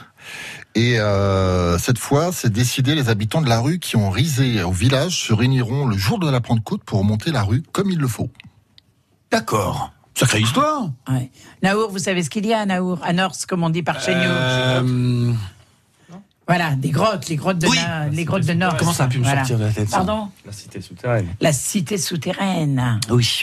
Et 0.74 0.98
euh, 1.00 1.78
cette 1.78 1.98
fois, 1.98 2.30
c'est 2.32 2.52
décidé, 2.52 2.94
les 2.94 3.08
habitants 3.08 3.40
de 3.42 3.48
la 3.48 3.60
rue 3.60 3.78
qui 3.78 3.96
ont 3.96 4.10
risé 4.10 4.62
au 4.62 4.70
village 4.72 5.18
se 5.26 5.32
réuniront 5.32 5.86
le 5.86 5.96
jour 5.96 6.18
de 6.18 6.30
la 6.30 6.40
Pentecôte 6.40 6.82
pour 6.84 6.98
remonter 6.98 7.30
la 7.30 7.42
rue 7.42 7.62
comme 7.72 7.90
il 7.90 7.98
le 7.98 8.08
faut. 8.08 8.30
D'accord. 9.30 9.92
Sacrée 10.14 10.40
histoire. 10.40 10.90
Ouais. 11.08 11.30
Naour, 11.62 11.90
vous 11.90 11.98
savez 11.98 12.22
ce 12.22 12.28
qu'il 12.30 12.44
y 12.46 12.52
a 12.52 12.60
à 12.60 12.66
Naour 12.66 12.98
À 13.02 13.12
Norse, 13.14 13.46
comme 13.46 13.62
on 13.64 13.70
dit 13.70 13.82
par 13.82 14.00
chez 14.00 14.14
nous? 14.14 14.20
Euh, 14.24 15.32
Voilà, 16.54 16.74
des 16.76 16.90
grottes, 16.90 17.28
les 17.30 17.36
grottes 17.36 17.58
de, 17.58 17.66
Oui. 17.66 17.76
Na- 17.76 18.08
les 18.08 18.24
grottes 18.26 18.44
de 18.44 18.52
Norse. 18.52 18.76
Comment 18.78 18.92
ça 18.92 19.04
a 19.04 19.08
pu 19.08 19.18
me 19.18 19.24
Voilà. 19.24 19.38
sortir 19.40 19.58
de 19.58 19.64
la 19.64 19.70
tête 19.72 19.88
ça? 19.88 19.96
Pardon? 19.96 20.28
La 20.44 20.52
cité 20.52 20.82
souterraine. 20.82 21.28
La 21.40 21.52
cité 21.54 21.96
souterraine. 21.96 23.00
Oui. 23.08 23.42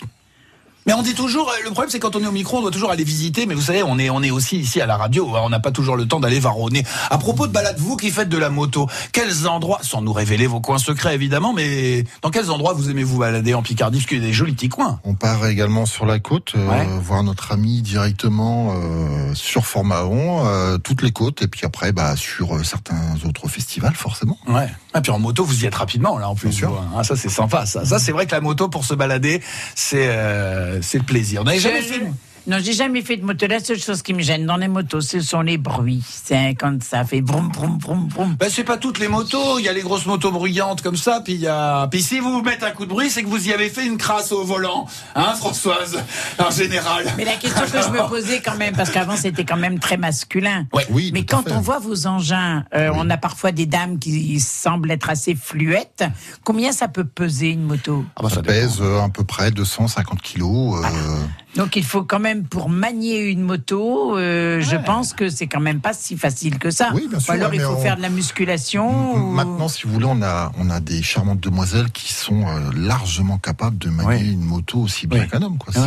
Mais 0.90 0.96
on 0.96 1.04
dit 1.04 1.14
toujours, 1.14 1.48
euh, 1.52 1.54
le 1.64 1.70
problème 1.70 1.92
c'est 1.92 2.00
quand 2.00 2.16
on 2.16 2.24
est 2.24 2.26
au 2.26 2.32
micro, 2.32 2.58
on 2.58 2.62
doit 2.64 2.72
toujours 2.72 2.90
aller 2.90 3.04
visiter, 3.04 3.46
mais 3.46 3.54
vous 3.54 3.62
savez, 3.62 3.84
on 3.84 4.00
est, 4.00 4.10
on 4.10 4.24
est 4.24 4.32
aussi 4.32 4.58
ici 4.58 4.82
à 4.82 4.88
la 4.88 4.98
radio, 4.98 5.36
hein, 5.36 5.42
on 5.44 5.50
n'a 5.50 5.60
pas 5.60 5.70
toujours 5.70 5.96
le 5.96 6.08
temps 6.08 6.20
d'aller 6.20 6.40
varronner. 6.40 6.84
À 7.12 7.20
propos 7.20 7.46
de 7.46 7.52
balade, 7.52 7.78
vous 7.78 7.96
qui 7.96 8.10
faites 8.10 8.28
de 8.28 8.40
la 8.40 8.50
moto, 8.50 8.88
quels 9.12 9.48
endroits, 9.48 9.78
sans 9.84 10.02
nous 10.02 10.12
révéler 10.14 10.48
vos 10.48 10.62
coins 10.62 10.80
secrets 10.80 11.14
évidemment, 11.14 11.54
mais 11.54 12.06
dans 12.24 12.32
quels 12.32 12.50
endroits 12.50 12.74
vous 12.74 12.90
aimez 12.90 13.04
vous 13.04 13.20
balader 13.20 13.54
en 13.54 13.62
Picardie? 13.62 14.00
Parce 14.00 14.08
qu'il 14.08 14.18
y 14.18 14.24
a 14.24 14.26
des 14.26 14.34
jolis 14.34 14.54
petits 14.54 14.70
coins. 14.70 15.00
On 15.04 15.14
part 15.14 15.46
également 15.46 15.86
sur 15.86 16.08
la 16.08 16.18
côte, 16.18 16.54
euh, 16.56 16.68
Ouais. 16.68 16.88
voir 17.04 17.22
notre 17.22 17.52
ami 17.52 17.84
directement 17.84 18.74
euh, 18.76 19.36
sur 19.36 19.68
Formaon, 19.68 20.44
euh, 20.48 20.80
toutes 20.80 21.04
les 21.04 21.12
côtes, 21.12 21.44
et 21.44 21.48
puis 21.48 21.68
après 21.68 21.92
bah, 21.92 22.16
sur 22.16 22.66
certains 22.66 23.14
autres 23.28 23.48
festivals 23.48 23.94
forcément. 23.94 24.40
Ouais. 24.48 24.68
Et 24.98 25.02
puis 25.02 25.12
en 25.12 25.20
moto, 25.20 25.44
vous 25.46 25.64
y 25.64 25.68
êtes 25.68 25.76
rapidement 25.76 26.18
là 26.18 26.30
en 26.30 26.34
plus. 26.34 26.50
Bien 26.50 26.58
sûr. 26.58 26.72
hein. 26.82 26.96
Ah, 26.98 27.04
ça 27.04 27.16
c'est 27.16 27.30
sympa. 27.30 27.68
Ça, 27.68 27.86
ça 27.86 28.00
c'est 28.00 28.12
vrai 28.12 28.26
que 28.26 28.32
la 28.34 28.42
moto 28.42 28.70
pour 28.70 28.86
se 28.86 28.96
balader, 28.96 29.40
c'est 29.76 30.79
c'est 30.82 31.00
le 31.00 31.04
plaisir. 31.04 31.42
On 31.42 31.44
n'avait 31.46 31.60
jamais 31.60 31.82
fait. 31.82 32.02
Non, 32.48 32.58
j'ai 32.62 32.74
jamais 32.74 33.02
fait 33.02 33.18
de 33.18 33.26
moto. 33.26 33.46
La 33.48 33.60
seule 33.60 33.80
chose 33.80 34.02
qui 34.02 34.14
me 34.14 34.22
gêne 34.22 34.46
dans 34.46 34.58
les 34.58 34.68
motos, 34.68 35.02
ce 35.02 35.20
sont 35.20 35.42
les 35.42 35.58
bruits. 35.58 36.04
C'est 36.08 36.56
quand 36.56 36.82
ça 36.84 37.04
fait 37.04 37.22
vroom, 37.22 37.52
vroom, 37.54 37.78
vroom, 37.80 38.10
vroom. 38.10 38.36
Ben, 38.40 38.50
c'est 38.50 38.64
pas 38.64 38.78
toutes 38.78 39.00
les 39.00 39.08
motos. 39.08 39.60
Il 39.60 39.66
y 39.66 39.70
a 39.70 39.74
les 39.74 39.82
grosses 39.82 40.06
motos 40.06 40.32
bruyantes 40.32 40.82
comme 40.82 40.96
ça. 40.96 41.22
Puis 41.24 41.34
il 41.34 41.42
y 41.42 41.48
a. 41.48 41.88
Puis 41.88 42.02
si 42.02 42.20
vous 42.20 42.32
vous 42.32 42.42
mettez 42.42 42.66
un 42.66 42.72
coup 42.72 42.86
de 42.86 42.90
bruit, 42.90 43.10
c'est 43.10 43.24
que 43.24 43.28
vous 43.28 43.48
y 43.48 43.54
avez 43.54 43.70
fait 43.70 43.86
une 43.86 43.98
crasse 43.98 44.32
au 44.32 44.44
volant, 44.44 44.88
hein, 45.16 45.34
Françoise, 45.36 45.98
en 46.40 46.50
général. 46.50 47.06
Mais 47.18 47.26
la 47.26 47.36
question 47.36 47.62
que 47.62 47.82
je 47.82 47.90
me 47.90 48.08
posais 48.10 48.42
quand 48.42 48.56
même, 48.58 48.76
parce 48.76 48.90
qu'avant 48.90 49.16
c'était 49.16 49.46
quand 49.46 49.58
même 49.58 49.80
très 49.80 49.98
masculin. 49.98 50.66
Ouais. 50.74 50.86
Oui, 50.90 51.12
Mais 51.14 51.26
quand 51.26 51.52
on 51.52 51.60
voit 51.60 51.80
vos 51.80 52.08
engins, 52.08 52.66
euh, 52.74 52.92
on 52.96 53.10
a 53.10 53.18
parfois 53.18 53.52
des 53.52 53.66
dames 53.66 54.00
qui 54.00 54.40
semblent 54.40 54.90
être 54.92 55.10
assez 55.10 55.36
fluettes. 55.36 56.04
Combien 56.44 56.72
ça 56.72 56.88
peut 56.88 57.06
peser 57.06 57.50
une 57.50 57.64
moto? 57.64 58.06
Ah 58.16 58.22
bah, 58.24 58.30
ça, 58.30 58.42
pèse 58.42 58.78
euh, 58.82 59.02
à 59.02 59.10
peu 59.10 59.24
près 59.24 59.52
250 59.52 60.22
kilos. 60.22 60.84
euh, 60.84 61.20
Donc 61.56 61.76
il 61.76 61.84
faut 61.84 62.04
quand 62.04 62.20
même 62.20 62.44
pour 62.44 62.70
manier 62.70 63.20
une 63.22 63.42
moto, 63.42 64.16
euh, 64.18 64.62
je 64.62 64.76
pense 64.76 65.14
que 65.14 65.30
c'est 65.30 65.48
quand 65.48 65.60
même 65.60 65.80
pas 65.82 65.94
si 65.94 66.16
facile 66.16 66.60
que 66.60 66.70
ça. 66.70 66.92
Oui, 66.94 67.08
bien 67.10 67.20
sûr, 67.20 67.34
Ou 67.34 67.38
alors 67.38 67.50
ouais, 67.50 67.56
il 67.58 67.62
faut 67.62 67.72
on- 67.72 67.82
faire 67.82 67.98
de 67.98 68.02
la 68.04 68.10
musculation. 68.10 69.16
ou- 69.16 69.32
Maintenant, 69.34 69.68
si 69.68 69.84
vous 69.88 69.94
voulez, 69.94 70.06
on 70.08 70.22
a, 70.22 70.52
on 70.60 70.70
a 70.70 70.80
des 70.80 71.02
charmantes 71.02 71.40
demoiselles 71.40 71.90
qui 71.92 72.14
sont 72.14 72.48
euh, 72.48 72.70
largement 72.76 73.38
capables 73.40 73.78
de 73.78 73.90
manier 73.90 74.26
une 74.32 74.42
moto 74.44 74.80
aussi 74.80 75.08
bien 75.08 75.26
qu'un 75.26 75.42
homme. 75.42 75.58
Il 75.76 75.82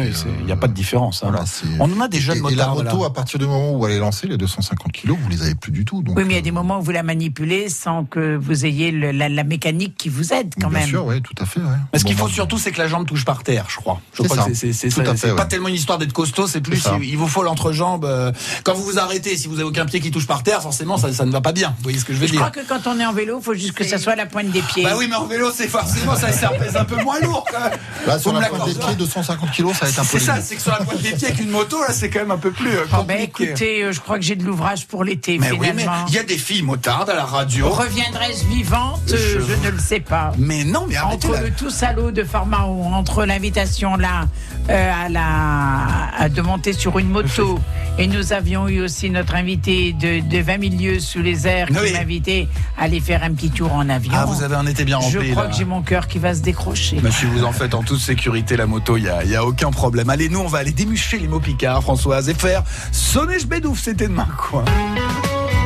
n'y 0.44 0.51
euh, 0.51 0.55
a 0.55 0.57
pas 0.57 0.66
de 0.68 0.72
différence. 0.75 1.22
hein. 1.22 1.29
Voilà, 1.31 1.44
On 1.81 1.92
en 1.96 2.01
a 2.01 2.09
des 2.09 2.20
jeunes 2.20 2.37
et, 2.37 2.38
et 2.38 2.42
motards. 2.42 2.75
la 2.75 2.83
moto, 2.85 3.05
à 3.05 3.12
partir 3.12 3.38
du 3.38 3.46
moment 3.46 3.72
où 3.79 3.87
elle 3.87 3.92
est 3.94 3.98
lancée, 4.01 4.27
les 4.27 4.37
250 4.37 4.90
kilos, 4.92 5.16
vous 5.22 5.29
les 5.29 5.42
avez 5.42 5.55
plus 5.55 5.72
du 5.72 5.85
tout. 5.85 6.03
Donc, 6.03 6.16
Oui, 6.16 6.25
mais 6.27 6.33
il 6.35 6.37
y 6.37 6.40
a 6.40 6.42
des 6.42 6.51
moments 6.51 6.81
où 6.81 6.83
vous 6.83 6.90
la 6.90 7.03
manipulez 7.05 7.68
sans 7.68 8.05
que 8.05 8.37
vous 8.37 8.66
ayez 8.66 8.90
le- 8.90 9.12
la, 9.12 9.29
la 9.29 9.44
mécanique 9.44 9.94
qui 9.96 10.09
vous 10.09 10.33
aide 10.33 10.55
quand 10.61 10.70
bien 10.70 10.81
même. 10.81 10.88
sûr, 10.88 11.07
oui, 11.07 11.22
tout 11.22 11.35
à 11.40 11.46
fait. 11.46 11.61
ouais. 11.61 11.66
Mais 11.92 11.98
ce 12.01 12.05
qu'il 12.05 12.16
faut 12.16 12.29
surtout, 12.29 12.59
c'est 12.59 12.72
que 12.72 12.79
la 12.79 12.88
jambe 12.88 13.07
touche 13.07 13.25
par 13.25 13.42
terre, 13.44 13.66
je 13.68 13.77
crois. 13.77 14.01
Je 14.12 14.22
C'est 14.22 14.29
crois 14.29 14.37
ça. 14.44 14.51
que 14.51 14.55
c'est- 14.55 15.35
pas. 15.37 15.44
Tellement 15.53 15.69
une 15.69 15.75
histoire 15.75 15.99
d'être 15.99 16.12
costaud, 16.12 16.47
c'est 16.47 16.61
plus 16.61 16.83
il, 17.01 17.05
il 17.11 17.17
vous 17.17 17.29
faut 17.29 17.43
l'entrejambe. 17.43 18.05
euh, 18.05 18.33
Quand 18.65 18.75
vous 18.75 18.83
vous 18.85 18.99
arrêtez, 18.99 19.37
si 19.37 19.49
vous 19.49 19.55
avez 19.55 19.65
aucun 19.65 19.85
pied 19.87 20.01
qui 20.01 20.11
touche 20.11 20.27
par 20.27 20.43
terre, 20.43 20.62
forcément, 20.62 20.97
ça, 20.97 21.12
ça 21.12 21.25
ne 21.25 21.31
va 21.31 21.41
pas 21.41 21.53
bien. 21.53 21.69
Vous 21.79 21.83
voyez 21.85 21.99
ce 21.99 22.05
que 22.05 22.12
je 22.15 22.19
veux 22.19 22.27
Je 22.27 22.33
dire 22.33 22.41
crois 22.41 22.51
que 22.51 22.67
quand 22.67 22.87
on 22.91 22.99
est 22.99 23.05
en 23.07 23.12
vélo, 23.12 23.38
il 23.41 23.45
faut 23.45 23.55
juste 23.55 23.73
que 23.75 23.85
ça 23.85 23.99
soit 23.99 24.17
la 24.17 24.27
pointe 24.27 24.51
des 24.51 24.62
pieds. 24.62 24.83
Bah 24.85 24.95
oui, 24.97 25.07
mais 25.09 25.17
en 25.17 25.27
vélo, 25.27 25.51
c'est 25.55 25.69
forcément 25.69 26.17
ça, 26.17 26.33
ça 26.33 26.49
pèse 26.49 26.77
un 26.77 26.85
peu 26.85 26.97
moins 27.03 27.21
lourd. 27.21 27.45
Quand 27.51 27.61
même. 27.61 27.79
Là, 28.07 28.19
sur 28.19 28.33
la 28.33 28.49
pointe 28.49 28.65
des 28.67 28.75
pieds, 28.75 28.95
250 28.97 29.51
kilos, 29.53 29.75
ça 29.77 29.85
va 29.85 29.91
être 29.91 29.99
un 30.01 30.03
peu 30.05 30.19
C'est 30.19 30.25
ça, 30.25 30.41
c'est 30.41 30.57
que 30.57 30.62
sur 30.62 30.73
la 30.73 30.79
pointe 30.85 31.01
des 31.03 31.12
pieds 31.12 31.29
avec 31.29 31.41
une 31.41 31.51
moto, 31.51 31.79
là, 31.81 31.93
c'est 31.93 32.09
quand 32.11 32.21
même 32.21 32.31
un 32.31 32.38
peu 32.38 32.51
plus 32.51 32.71
euh, 32.71 32.85
Oh, 32.93 33.03
ben, 33.07 33.19
compliqué. 33.27 33.51
écoutez, 33.51 33.83
euh, 33.85 33.93
je 33.93 34.01
crois 34.01 34.19
que 34.19 34.25
j'ai 34.25 34.37
de 34.37 34.45
l'ouvrage 34.45 34.87
pour 34.87 35.05
l'été 35.05 35.38
mais 35.38 35.51
oui, 35.53 35.59
mais 35.75 35.83
finalement. 35.83 36.07
il 36.09 36.15
y 36.15 36.19
a 36.19 36.23
des 36.23 36.38
filles 36.38 36.62
motardes 36.62 37.11
à 37.11 37.15
la 37.15 37.25
radio. 37.25 37.69
Reviendrai-je 37.71 38.47
vivante? 38.47 39.01
Je- 39.07 39.17
je... 39.17 39.67
ne 39.67 39.71
le 39.71 39.79
sais 39.79 40.01
pas. 40.01 40.33
Mais 40.38 40.65
non, 40.65 40.87
mais 40.88 40.97
arrêtez 40.97 41.27
Entre 41.29 41.35
là. 41.37 41.43
le 41.43 41.51
tout 41.51 41.71
salaud 41.71 42.11
de 42.11 42.25
Pharmaon, 42.25 42.95
entre 42.95 43.25
l'invitation 43.25 43.97
là 43.97 44.27
à 44.68 45.09
la 45.09 46.11
à 46.16 46.29
de 46.29 46.40
monter 46.42 46.72
sur 46.72 46.98
une 46.98 47.09
moto, 47.09 47.59
et 47.98 48.07
nous 48.07 48.33
avions 48.33 48.68
eu 48.68 48.81
aussi 48.83 49.11
notre 49.11 49.35
invité 49.35 49.92
de, 49.92 50.20
de 50.20 50.38
20 50.38 50.59
milieux 50.59 51.01
sous 51.01 51.20
les 51.20 51.46
airs 51.48 51.66
qui 51.68 51.75
Oui. 51.83 51.92
m'invitait 51.92 52.48
à 52.79 52.83
aller 52.85 53.01
faire 53.01 53.25
un 53.25 53.33
petit 53.33 53.51
tour 53.51 53.72
en 53.72 53.88
avion. 53.88 54.12
Ah, 54.14 54.25
vous 54.27 54.42
avez 54.42 54.55
un 54.55 54.66
été 54.66 54.85
bien 54.85 55.01
Je 55.01 55.16
rempli. 55.18 55.31
crois 55.33 55.44
là. 55.44 55.51
que 55.51 55.57
j'ai 55.57 55.64
mon 55.64 55.83
cœur 55.83 56.07
qui 56.07 56.18
va 56.18 56.35
se 56.35 56.40
décrocher. 56.40 56.98
Mais 57.03 57.11
si 57.11 57.25
vous 57.27 57.44
en 57.44 57.53
faites 57.53 57.75
en 57.75 57.83
toute 57.83 57.98
sécurité 57.98 58.57
la 58.57 58.66
moto, 58.66 58.96
il 58.96 59.05
n'y 59.05 59.09
a, 59.09 59.25
y 59.25 59.35
a 59.35 59.44
aucun 59.44 59.70
problème. 59.70 60.11
Allez, 60.11 60.29
nous, 60.29 60.38
on 60.40 60.46
va 60.48 60.59
aller 60.59 60.72
démucher 60.72 61.18
les 61.18 61.29
mots 61.29 61.40
picards, 61.40 61.83
Françoise, 61.83 62.29
et 62.29 62.35
faire 62.35 62.62
sonner 62.92 63.38
je 63.40 63.46
bédouf, 63.46 63.81
c'était 63.81 64.07
demain, 64.09 64.29
quoi. 64.38 64.64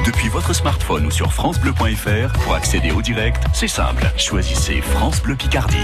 Depuis 0.06 0.28
votre 0.28 0.54
smartphone 0.54 1.06
ou 1.06 1.11
sur 1.11 1.32
francebleu.fr, 1.32 2.32
pour 2.44 2.54
accéder 2.54 2.92
au 2.92 3.02
direct, 3.02 3.42
c'est 3.52 3.68
simple. 3.68 4.06
Choisissez 4.16 4.80
France 4.80 5.20
Bleu 5.22 5.35
Picardie. 5.35 5.76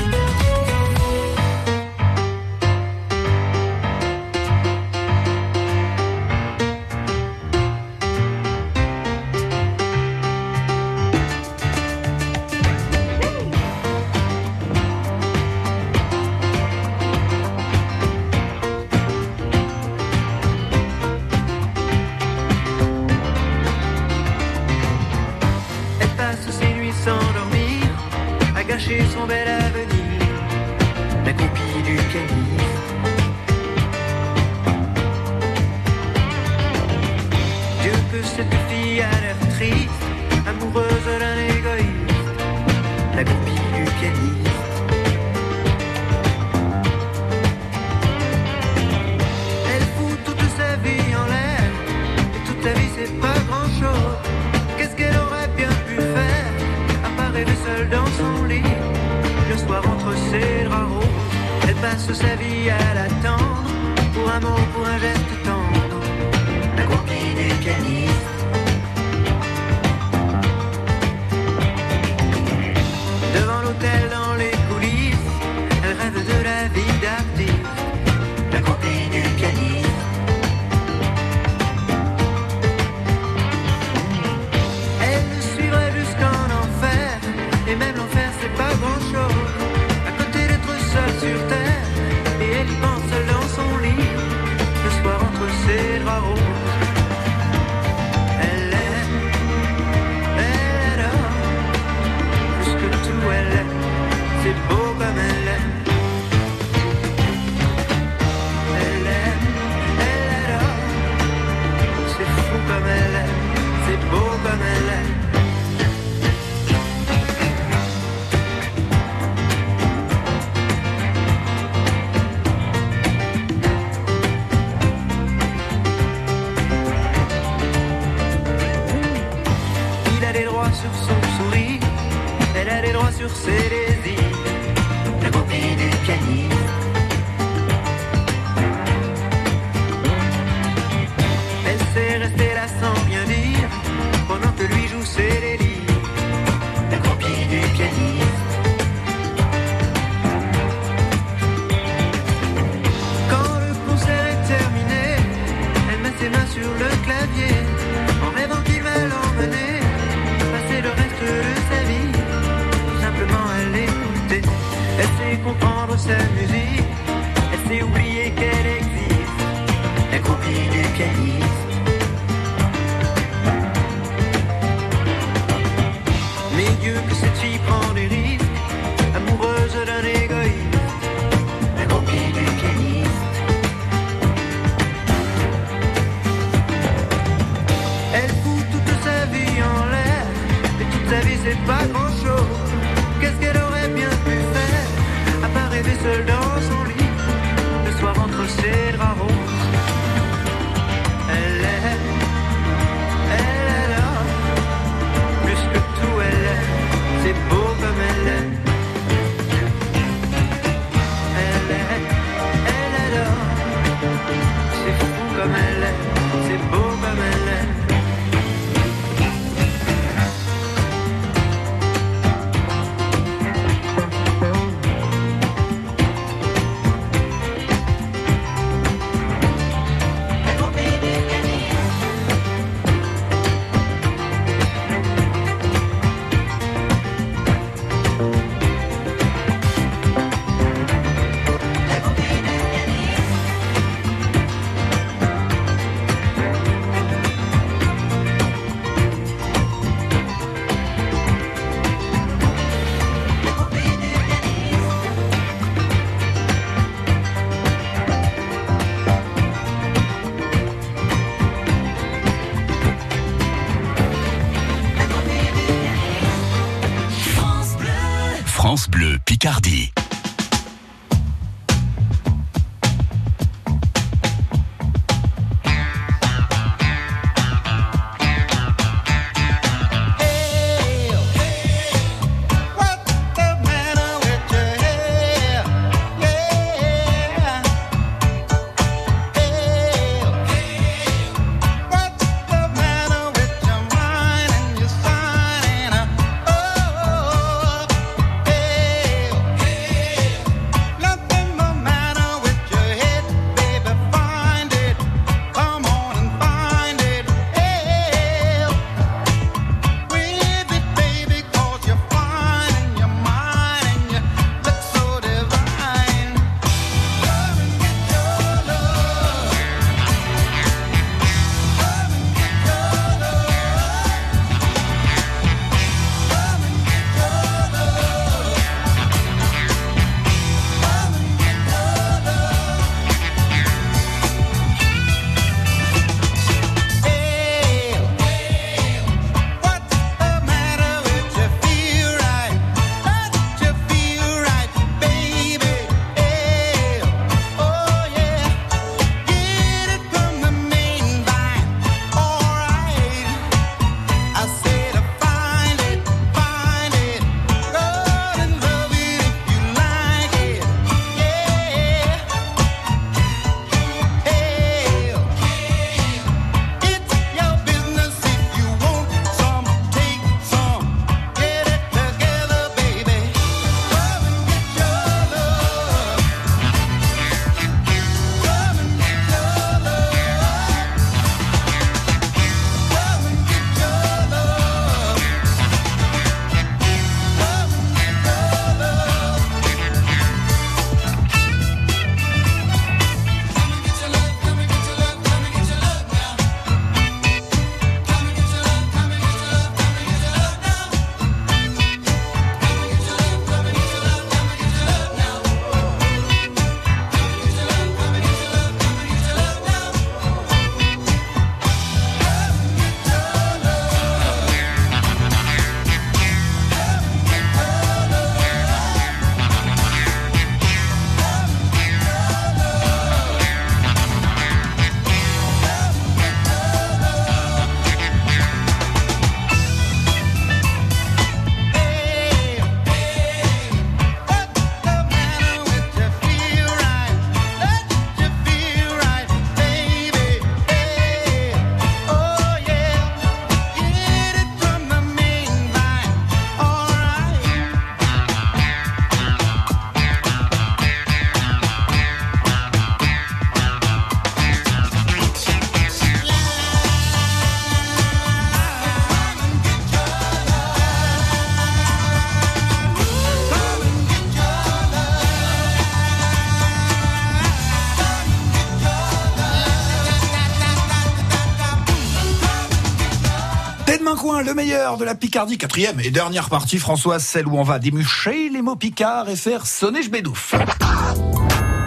Le 474.52 474.56
meilleur 474.56 474.98
de 474.98 475.04
la 475.06 475.14
Picardie, 475.14 475.56
quatrième 475.56 475.98
et 476.00 476.10
dernière 476.10 476.50
partie, 476.50 476.78
Françoise, 476.78 477.24
celle 477.24 477.46
où 477.46 477.56
on 477.56 477.62
va 477.62 477.78
démucher 477.78 478.50
les 478.50 478.60
mots 478.60 478.76
picards 478.76 479.30
et 479.30 479.36
faire 479.36 479.66
sonner 479.66 480.02
je 480.02 480.10
bédouffe. 480.10 480.54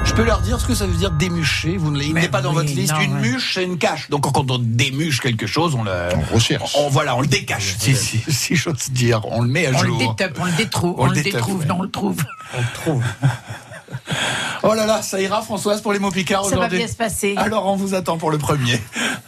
Je 0.04 0.14
peux 0.14 0.24
leur 0.24 0.42
dire 0.42 0.60
ce 0.60 0.66
que 0.66 0.74
ça 0.74 0.88
veut 0.88 0.96
dire 0.96 1.12
démucher. 1.12 1.78
Vous 1.78 1.92
ne 1.92 1.98
l'avez 2.00 2.10
il 2.10 2.16
n'est 2.16 2.28
pas 2.28 2.42
dans 2.42 2.50
oui, 2.50 2.56
votre 2.66 2.70
liste. 2.70 2.94
non, 2.94 3.02
une 3.02 3.14
ouais. 3.18 3.22
muche, 3.34 3.54
c'est 3.54 3.64
une 3.64 3.78
cache. 3.78 4.10
Donc 4.10 4.24
quand 4.34 4.50
on 4.50 4.58
démuche 4.58 5.22
quelque 5.22 5.46
chose, 5.46 5.76
on 5.76 5.84
le, 5.84 5.92
On 6.16 6.34
recherche. 6.34 6.74
on 6.76 6.90
voilà, 6.90 7.16
on 7.16 7.22
le 7.22 7.28
décache, 7.28 7.76
si, 7.78 7.96
si, 7.96 8.20
si 8.28 8.56
j'ose 8.56 8.90
dire. 8.90 9.22
On 9.26 9.44
le 9.44 9.48
met 9.48 9.68
à 9.68 9.70
On 9.78 9.82
le 9.84 9.88
jour. 9.88 10.00
détope, 10.00 10.40
on 10.42 10.46
le 10.46 10.52
détrouve, 10.54 10.96
On 10.98 11.04
on, 11.04 11.06
le 11.06 11.14
le 11.14 11.22
détrouve, 11.22 11.60
ouais. 11.60 11.66
non, 11.68 11.76
on 11.80 11.84
le 11.84 11.92
trouve. 11.92 12.24
On 12.58 12.62
le 12.62 12.74
trouve. 12.74 13.04
Oh 14.68 14.74
là 14.74 14.86
là, 14.86 15.02
ça 15.02 15.22
ira, 15.22 15.42
Françoise, 15.42 15.82
pour 15.82 15.94
les 15.94 16.00
mots 16.00 16.12
picards 16.12 16.44
Ça 16.46 16.52
va 16.52 16.56
aujourd'hui. 16.58 16.80
bien 16.80 16.88
se 16.88 16.96
passer. 16.96 17.36
Alors, 17.38 17.66
on 17.68 17.76
vous 17.76 17.94
attend 17.94 18.18
pour 18.18 18.32
le 18.32 18.38
premier. 18.38 18.82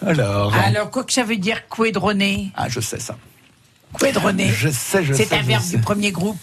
Alors. 0.05 0.53
Alors, 0.55 0.89
quoi 0.89 1.03
que 1.03 1.13
ça 1.13 1.23
veut 1.23 1.37
dire 1.37 1.67
quedronner 1.67 2.51
Ah, 2.55 2.67
je 2.69 2.79
sais 2.79 2.99
ça. 2.99 3.15
Quedronner. 3.99 4.49
Je 4.51 4.69
sais, 4.69 5.03
je 5.03 5.13
sais. 5.13 5.25
C'est 5.25 5.35
un 5.35 5.41
verbe 5.41 5.63
sais. 5.63 5.77
du 5.77 5.81
premier 5.81 6.11
groupe 6.11 6.37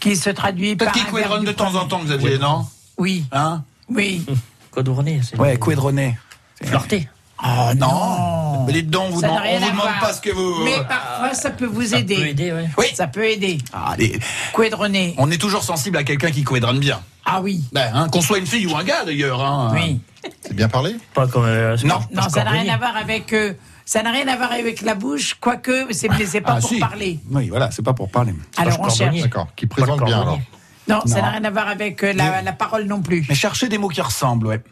qui 0.00 0.16
se 0.16 0.30
traduit 0.30 0.76
par. 0.76 0.92
Quadronne 0.92 1.40
du 1.40 1.46
de 1.46 1.52
temps 1.52 1.74
en 1.74 1.86
temps, 1.86 2.00
Xavier, 2.04 2.38
non? 2.38 2.66
Oui, 2.98 3.24
Hein? 3.32 3.62
Oui. 3.88 4.24
Codorné, 4.70 5.20
c'est. 5.28 5.38
Ouais, 5.38 5.56
quadronner. 5.56 6.18
Flirter. 6.62 7.08
Oh 7.42 7.70
Non. 7.76 8.64
Mais 8.66 8.72
dites 8.72 8.90
donc, 8.90 9.12
vous 9.12 9.20
Ça 9.20 9.28
n'a 9.28 9.32
demande- 9.34 9.42
rien 9.46 9.56
on 9.56 9.60
vous 9.60 9.70
demande 9.70 9.86
voir. 9.86 10.00
pas 10.00 10.12
ce 10.12 10.20
que 10.20 10.30
vous. 10.30 10.64
Mais 10.64 10.76
parfois, 10.88 11.34
ça 11.34 11.50
peut 11.50 11.66
vous 11.66 11.86
Ça 11.86 11.98
aider. 11.98 12.16
peut 12.16 12.26
aider, 12.26 12.52
ouais. 12.52 12.68
Oui. 12.76 12.86
Ça 12.94 13.06
peut 13.06 13.24
aider. 13.24 13.58
Ah, 13.72 13.92
allez, 13.92 14.18
Quedronner. 14.56 15.14
on 15.18 15.30
est 15.30 15.38
toujours 15.40 15.62
sensible 15.62 15.96
à 15.96 16.02
quelqu'un 16.04 16.30
qui 16.32 16.42
quadronne 16.42 16.80
bien. 16.80 17.00
Ah 17.30 17.40
oui, 17.42 17.62
Ben, 17.72 17.90
hein, 17.94 18.08
qu'on 18.08 18.20
soit 18.22 18.38
une 18.38 18.46
fille 18.46 18.66
ou 18.66 18.76
un 18.76 18.84
gars 18.84 19.04
d'ailleurs. 19.04 19.42
Hein. 19.44 19.70
oui. 19.74 20.00
C'est 20.42 20.54
bien 20.54 20.68
parlé? 20.68 20.96
Pas 21.14 21.26
comme. 21.28 21.44
euh, 21.44 21.76
Non. 21.84 21.98
pas- 22.00 22.08
Non, 22.12 22.22
pas 22.22 22.28
ça 22.28 22.44
n'a 22.44 22.50
rien 22.50 22.72
à 22.72 22.76
voir 22.78 22.96
avec. 22.96 23.32
euh, 23.32 23.52
ça 23.84 24.02
n'a 24.02 24.10
rien 24.10 24.26
à 24.28 24.36
voir 24.36 24.52
avec 24.52 24.82
la 24.82 24.94
bouche, 24.94 25.34
quoique, 25.40 25.86
c'est 25.92 26.08
mais 26.10 26.26
c'est 26.26 26.40
pas 26.40 26.54
Ah, 26.56 26.60
pour 26.60 26.68
si. 26.68 26.78
parler. 26.78 27.18
Oui, 27.30 27.48
voilà, 27.48 27.70
c'est 27.70 27.82
pas 27.84 27.94
pour 27.94 28.10
parler. 28.10 28.34
Alors, 28.56 28.80
on 28.80 28.88
cherche. 28.90 29.20
D'accord. 29.20 29.48
Qui 29.56 29.66
présente 29.66 30.02
bien 30.04 30.20
alors. 30.22 30.40
Non, 30.88 31.00
ça 31.06 31.20
n'a 31.20 31.30
rien 31.30 31.44
à 31.44 31.50
voir 31.50 31.68
avec 31.68 32.02
euh, 32.02 32.12
la, 32.14 32.40
la 32.42 32.52
parole 32.52 32.84
non 32.84 33.00
plus. 33.02 33.24
Mais 33.28 33.34
cherchez 33.34 33.68
des 33.68 33.76
mots 33.78 33.88
qui 33.88 34.00
ressemblent, 34.00 34.46
ouais. 34.46 34.62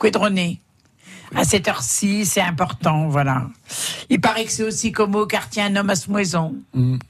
Quedronner. 0.00 0.60
À 1.34 1.44
cette 1.44 1.66
heure-ci, 1.68 2.26
c'est 2.26 2.42
important, 2.42 3.08
voilà. 3.08 3.46
Il 4.10 4.20
paraît 4.20 4.44
que 4.44 4.52
c'est 4.52 4.62
aussi 4.64 4.92
comme 4.92 5.14
au 5.14 5.26
quartier 5.26 5.62
un 5.62 5.74
homme 5.76 5.90
à 5.90 5.96
ce 5.96 6.10
maison. 6.10 6.54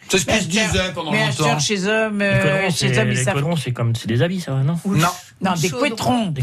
C'est 0.08 0.18
ce 0.18 0.24
Mais 0.26 0.38
qui 0.38 0.44
se 0.44 0.48
disait 0.48 0.92
pendant 0.94 1.10
Mais 1.12 1.26
longtemps. 1.26 1.58
chez 1.58 1.86
hommes, 1.86 2.18
Les 2.20 2.24
euh, 2.24 2.70
chez 2.70 2.92
c'est- 2.94 2.98
hommes, 2.98 3.08
ils 3.10 3.16
les 3.16 3.24
savent. 3.24 3.44
c'est 3.62 3.72
comme 3.72 3.94
c'est 3.96 4.06
des 4.08 4.22
habits, 4.22 4.40
ça, 4.40 4.52
non 4.52 4.78
Non. 4.84 5.08
Non, 5.40 5.54
des 5.60 5.68
Chaudron. 5.70 5.88
couetrons. 5.88 6.26
Des 6.30 6.42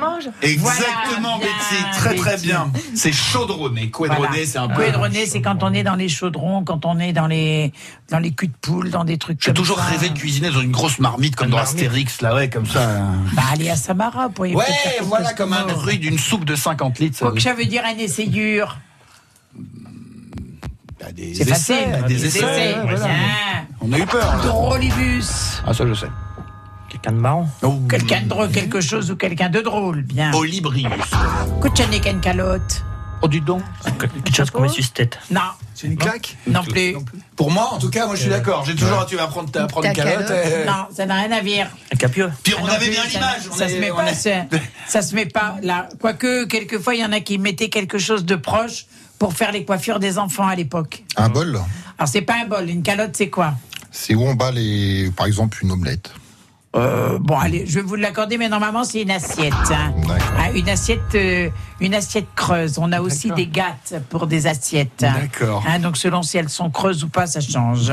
mange? 0.00 0.28
Exactement, 0.42 1.38
Betty. 1.38 1.82
Très, 1.98 2.14
très 2.16 2.36
bien. 2.38 2.70
C'est 2.94 3.12
chaudronné. 3.12 3.90
Voilà. 3.96 4.28
c'est 4.44 4.58
un 4.58 4.68
peu. 4.68 4.82
C'est 5.26 5.40
quand 5.40 5.62
on 5.62 5.72
est 5.72 5.82
dans 5.84 5.94
les 5.94 6.08
chaudrons, 6.08 6.64
quand 6.64 6.84
on 6.84 6.98
est 6.98 7.12
dans 7.12 7.26
les, 7.28 7.72
dans 8.10 8.18
les 8.18 8.32
culs 8.32 8.48
de 8.48 8.52
poule, 8.60 8.90
dans 8.90 9.04
des 9.04 9.18
trucs 9.18 9.40
J'ai 9.42 9.54
toujours 9.54 9.78
ça. 9.78 9.84
rêvé 9.84 10.08
de 10.08 10.18
cuisiner 10.18 10.50
dans 10.50 10.60
une 10.60 10.72
grosse 10.72 10.98
marmite 10.98 11.36
comme 11.36 11.46
Une 11.46 11.50
dans 11.52 11.58
marmite. 11.58 11.74
Astérix, 11.76 12.20
là, 12.22 12.34
ouais, 12.34 12.48
comme 12.50 12.66
ça. 12.66 13.00
Bah, 13.34 13.42
aller 13.52 13.70
à 13.70 13.76
Samara 13.76 14.28
pour 14.30 14.46
y 14.46 14.54
Ouais, 14.56 14.64
voilà, 15.02 15.32
comme 15.34 15.52
un 15.52 15.64
bruit 15.64 15.98
d'une 15.98 16.18
soupe 16.18 16.44
de 16.44 16.56
50 16.56 16.98
litres. 16.98 17.18
ça, 17.18 17.26
Quoi 17.26 17.34
que 17.34 17.40
ça 17.40 17.54
veut 17.54 17.64
dire 17.66 17.82
un 17.86 17.96
essai 17.98 18.26
dur. 18.26 18.78
Bah, 21.12 21.22
des 21.22 21.34
C'est 21.34 21.42
essais, 21.42 21.84
facile. 21.84 22.04
Des 22.08 22.14
Des 22.14 22.26
essais. 22.26 22.38
essais. 22.38 22.74
voilà. 22.82 22.98
Tiens. 22.98 23.66
On 23.80 23.92
a 23.92 23.98
eu 23.98 24.06
peur. 24.06 24.36
là. 24.36 24.42
Drôlibus. 24.44 25.62
Ah, 25.66 25.74
ça, 25.74 25.86
je 25.86 25.94
sais. 25.94 26.06
Quelqu'un 26.88 27.12
de 27.12 27.16
marrant. 27.18 27.48
Oh. 27.62 27.80
Quelqu'un 27.88 28.22
de 28.22 28.28
drôle, 28.28 28.50
quelque 28.50 28.80
chose 28.80 29.10
ou 29.10 29.16
quelqu'un 29.16 29.48
de 29.48 29.60
drôle, 29.60 30.02
bien. 30.02 30.32
Olibrius. 30.34 30.86
Kuchanek 31.62 32.02
ken 32.02 32.20
calotte. 32.20 32.84
Oh, 33.24 33.28
dis 33.28 33.40
donc. 33.40 33.62
Quelque 33.98 34.34
chose 34.36 34.50
qu'on 34.50 34.62
met 34.62 34.68
sur 34.68 34.90
tête. 34.92 35.16
Non, 35.30 35.40
C'est 35.74 35.86
une 35.86 35.96
claque 35.96 36.36
non 36.48 36.62
plus. 36.64 36.96
Pour 37.36 37.50
moi, 37.52 37.70
en 37.72 37.78
tout 37.78 37.88
cas, 37.88 38.06
moi, 38.06 38.16
je 38.16 38.22
suis 38.22 38.30
d'accord. 38.30 38.64
J'ai 38.66 38.74
toujours, 38.74 39.06
tu 39.06 39.14
vas 39.16 39.28
prendre 39.28 39.48
ta, 39.50 39.66
prendre 39.68 39.86
une 39.86 39.92
calotte. 39.92 40.26
calotte. 40.26 40.46
et- 40.46 40.66
Non, 40.66 40.86
ça 40.94 41.06
n'a 41.06 41.14
rien 41.14 41.30
à 41.30 41.40
voir. 41.40 41.68
Un 41.92 41.96
capieux. 41.96 42.32
Puis 42.42 42.52
Ah 42.56 42.60
on 42.62 42.66
non 42.66 42.72
avait 42.72 42.86
plus, 42.86 42.90
bien 42.94 43.04
l'image. 43.04 43.42
Ça, 43.56 43.68
se 43.68 43.74
est- 43.74 43.78
met 43.78 43.90
on 43.92 43.96
pas, 43.96 44.12
ça 44.88 45.02
se 45.02 45.14
met 45.14 45.26
pas 45.26 45.56
là. 45.62 45.88
Quoique, 46.00 46.44
quelquefois, 46.46 46.94
il 46.96 47.00
y 47.00 47.04
en 47.04 47.12
a 47.12 47.20
qui 47.20 47.38
mettaient 47.38 47.68
quelque 47.68 47.98
chose 47.98 48.24
de 48.24 48.34
proche 48.34 48.86
pour 49.22 49.34
faire 49.34 49.52
les 49.52 49.64
coiffures 49.64 50.00
des 50.00 50.18
enfants 50.18 50.48
à 50.48 50.56
l'époque. 50.56 51.04
Un 51.14 51.28
bol, 51.28 51.50
Alors, 51.96 52.08
c'est 52.08 52.22
pas 52.22 52.42
un 52.42 52.48
bol. 52.48 52.68
Une 52.68 52.82
calotte, 52.82 53.14
c'est 53.14 53.30
quoi? 53.30 53.54
C'est 53.92 54.16
où 54.16 54.22
on 54.22 54.34
bat 54.34 54.50
les, 54.50 55.12
par 55.12 55.26
exemple, 55.26 55.58
une 55.62 55.70
omelette. 55.70 56.12
Euh, 56.74 57.18
Bon, 57.20 57.38
allez, 57.38 57.64
je 57.66 57.74
vais 57.76 57.82
vous 57.82 57.94
l'accorder, 57.96 58.38
mais 58.38 58.48
normalement, 58.48 58.84
c'est 58.84 59.02
une 59.02 59.10
assiette. 59.10 59.52
hein. 59.70 59.92
D'accord. 60.08 60.16
Ah, 60.38 60.50
une 60.52 60.68
assiette, 60.68 61.14
euh, 61.14 61.50
une 61.80 61.94
assiette 61.94 62.26
creuse. 62.34 62.78
On 62.78 62.90
a 62.92 63.00
aussi 63.00 63.30
des 63.30 63.46
gâtes 63.46 63.94
pour 64.08 64.26
des 64.26 64.46
assiettes. 64.46 64.90
D'accord. 65.00 65.62
Hein, 65.68 65.78
donc, 65.78 65.96
selon 65.96 66.22
si 66.22 66.38
elles 66.38 66.48
sont 66.48 66.70
creuses 66.70 67.04
ou 67.04 67.08
pas, 67.08 67.26
ça 67.26 67.40
change. 67.40 67.92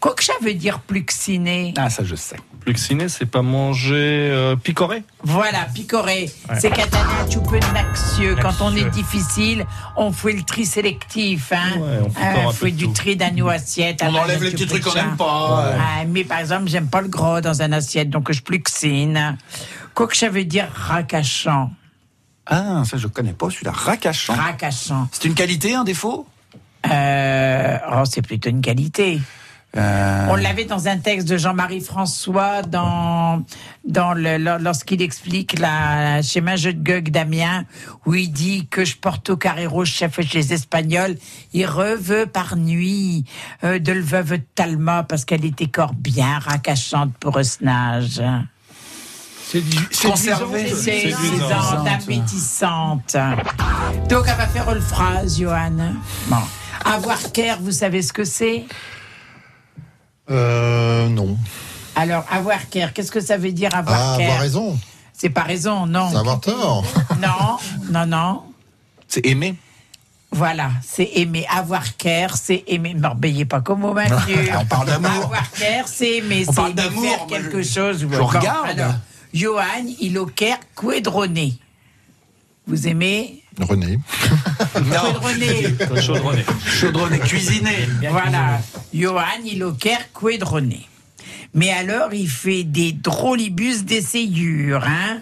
Quoi 0.00 0.14
que 0.14 0.24
ça 0.24 0.32
veut 0.42 0.54
dire 0.54 0.80
pluxiné 0.80 1.74
Ah, 1.76 1.90
ça, 1.90 2.02
je 2.04 2.14
sais. 2.14 2.36
Pluxiné, 2.60 3.10
c'est 3.10 3.26
pas 3.26 3.42
manger 3.42 3.94
euh, 4.30 4.56
picoré 4.56 5.02
Voilà, 5.22 5.66
picoré. 5.74 6.30
C'est 6.58 6.70
catalan 6.70 7.02
peu 7.46 7.58
naxieux. 7.74 8.36
Quand 8.40 8.54
on 8.62 8.74
est 8.74 8.88
difficile, 8.90 9.66
on 9.96 10.12
fait 10.12 10.32
le 10.32 10.42
tri 10.42 10.64
sélectif. 10.64 11.52
Hein. 11.52 11.78
Ouais, 11.78 11.98
on 12.02 12.08
picore 12.08 12.24
un 12.26 12.46
on 12.46 12.48
peu 12.48 12.54
fait 12.66 12.70
de 12.70 12.76
du 12.76 12.84
tout. 12.86 12.92
tri 12.92 13.16
d'un 13.16 13.46
assiette. 13.48 14.00
On 14.02 14.14
Ah, 14.14 14.22
enlève 14.22 14.42
les 14.42 14.50
tu 14.50 14.56
petits 14.56 14.64
peux 14.66 14.80
trucs 14.80 14.84
qu'on 14.94 14.94
n'aime 14.98 15.16
pas. 15.16 15.74
Ah, 15.78 16.04
mais 16.08 16.24
par 16.24 16.38
exemple, 16.38 16.64
j'aime 16.68 16.86
pas 16.88 17.02
le 17.02 17.08
gros 17.08 17.42
dans 17.42 17.60
un 17.60 17.72
assiette, 17.72 18.08
donc 18.14 18.30
je 18.30 18.40
pluxine. 18.40 19.36
Quoi 19.92 20.06
que 20.06 20.16
ça 20.16 20.28
veut 20.30 20.44
dire 20.44 20.68
racachant. 20.72 21.72
Ah, 22.46 22.84
ça, 22.88 22.96
je 22.96 23.08
connais 23.08 23.32
pas 23.32 23.50
celui-là. 23.50 23.72
Racachant. 23.72 24.34
Racachant. 24.34 25.08
C'est 25.10 25.24
une 25.24 25.34
qualité, 25.34 25.74
un 25.74 25.82
défaut? 25.82 26.26
Euh, 26.90 27.78
oh, 27.92 28.04
c'est 28.04 28.22
plutôt 28.22 28.50
une 28.50 28.60
qualité. 28.60 29.20
Euh, 29.76 30.26
On 30.30 30.36
l'avait 30.36 30.64
dans 30.66 30.86
un 30.86 30.98
texte 30.98 31.26
de 31.28 31.36
Jean-Marie 31.36 31.80
François 31.80 32.62
dans, 32.62 33.42
dans 33.84 34.14
le, 34.14 34.38
lor- 34.38 34.58
lorsqu'il 34.60 35.02
explique 35.02 35.58
la 35.58 36.22
schéma 36.22 36.54
jeu 36.54 36.72
de 36.72 36.82
Gog 36.82 37.10
d'Amiens 37.10 37.64
où 38.06 38.14
il 38.14 38.30
dit 38.30 38.68
que 38.70 38.84
je 38.84 38.96
porte 38.96 39.30
au 39.30 39.36
carrero 39.36 39.84
chef 39.84 40.20
chez 40.20 40.38
les 40.38 40.52
Espagnols 40.52 41.16
il 41.52 41.66
reveux 41.66 42.26
par 42.26 42.54
nuit 42.56 43.24
euh, 43.64 43.80
de 43.80 43.90
le 43.92 44.00
veuve 44.02 44.30
de 44.38 44.42
Talma 44.54 45.02
parce 45.02 45.24
qu'elle 45.24 45.44
était 45.44 45.66
corps 45.66 45.94
bien 45.94 46.38
racachante 46.38 47.12
pour 47.18 47.34
Osnage. 47.36 48.22
Conservé. 50.02 50.72
C'est 50.74 51.12
appétissante. 51.86 53.16
Donc 54.08 54.24
elle 54.28 54.36
va 54.36 54.46
faire 54.46 54.72
une 54.74 54.80
phrase, 54.80 55.38
Johan. 55.38 55.94
Bon. 56.28 56.36
Avoir 56.84 57.32
care, 57.32 57.58
vous 57.60 57.70
savez 57.72 58.02
ce 58.02 58.12
que 58.12 58.24
c'est? 58.24 58.64
Euh, 60.30 61.08
non. 61.08 61.36
Alors, 61.96 62.24
avoir 62.30 62.68
care, 62.70 62.92
qu'est-ce 62.92 63.10
que 63.12 63.20
ça 63.20 63.36
veut 63.36 63.52
dire 63.52 63.74
avoir 63.74 63.96
Ah, 64.14 64.16
care 64.18 64.26
avoir 64.26 64.40
raison. 64.40 64.78
C'est 65.12 65.30
pas 65.30 65.42
raison, 65.42 65.86
non. 65.86 66.08
C'est 66.10 66.16
avoir 66.18 66.40
tort. 66.40 66.84
Non, 67.20 67.58
non, 67.90 68.06
non. 68.06 68.42
C'est 69.08 69.24
aimer. 69.26 69.54
Voilà, 70.32 70.70
c'est 70.82 71.08
aimer. 71.14 71.46
Avoir 71.48 71.96
care, 71.96 72.36
c'est 72.36 72.64
aimer. 72.66 72.94
Ne 72.94 73.00
m'embêtez 73.00 73.44
pas 73.44 73.60
comme 73.60 73.84
au 73.84 73.92
Mathieu. 73.94 74.48
On 74.60 74.64
parle 74.64 74.88
d'amour. 74.88 75.10
Avoir 75.26 75.50
care, 75.52 75.86
c'est 75.86 76.16
aimer. 76.16 76.44
On 76.48 76.52
C'est 76.52 76.56
parle 76.56 76.74
d'amour, 76.74 77.04
faire 77.04 77.26
quelque 77.28 77.62
je- 77.62 77.68
chose. 77.72 77.98
je 78.00 78.06
Bon, 78.06 78.26
regarde. 78.26 78.70
alors, 78.70 78.94
Johan, 79.32 79.62
il 80.00 80.18
au 80.18 80.26
care 80.26 80.58
quedronné. 80.74 81.54
Vous 82.66 82.88
aimez 82.88 83.42
René. 83.60 83.98
Quedronné. 84.74 85.76
Chaudronné. 86.00 86.44
Chaudronné, 86.66 87.18
cuisiné. 87.20 87.88
Voilà. 88.10 88.60
Johan, 88.92 89.22
il 89.44 89.62
au 89.62 89.72
care 89.72 90.12
quedronné. 90.12 90.88
Mais 91.52 91.70
alors, 91.70 92.12
il 92.12 92.28
fait 92.28 92.64
des 92.64 92.92
drôlibus 92.92 93.84
d'essayure, 93.84 94.82
hein 94.84 95.20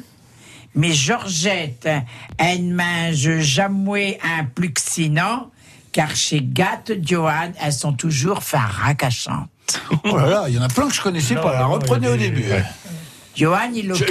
Mais 0.74 0.92
Georgette, 0.92 1.88
elle 2.38 2.64
mange 2.64 3.38
jamais 3.40 4.18
un 4.24 4.44
pluxinant, 4.44 5.50
car 5.92 6.16
chez 6.16 6.40
Gatte 6.42 6.92
Johan, 7.02 7.52
elles 7.60 7.72
sont 7.74 7.92
toujours 7.92 8.42
faracachantes. 8.42 9.50
Oh 10.04 10.16
là 10.16 10.26
là, 10.26 10.44
il 10.48 10.54
y 10.54 10.58
en 10.58 10.62
a 10.62 10.68
plein 10.68 10.88
que 10.88 10.94
je 10.94 11.02
connaissais 11.02 11.34
pas. 11.34 11.52
là. 11.52 11.66
Reprenez 11.66 12.08
au 12.08 12.16
début. 12.16 12.44
Johan, 13.34 13.70
il 13.74 13.90
au 13.90 13.94
Je, 13.94 14.04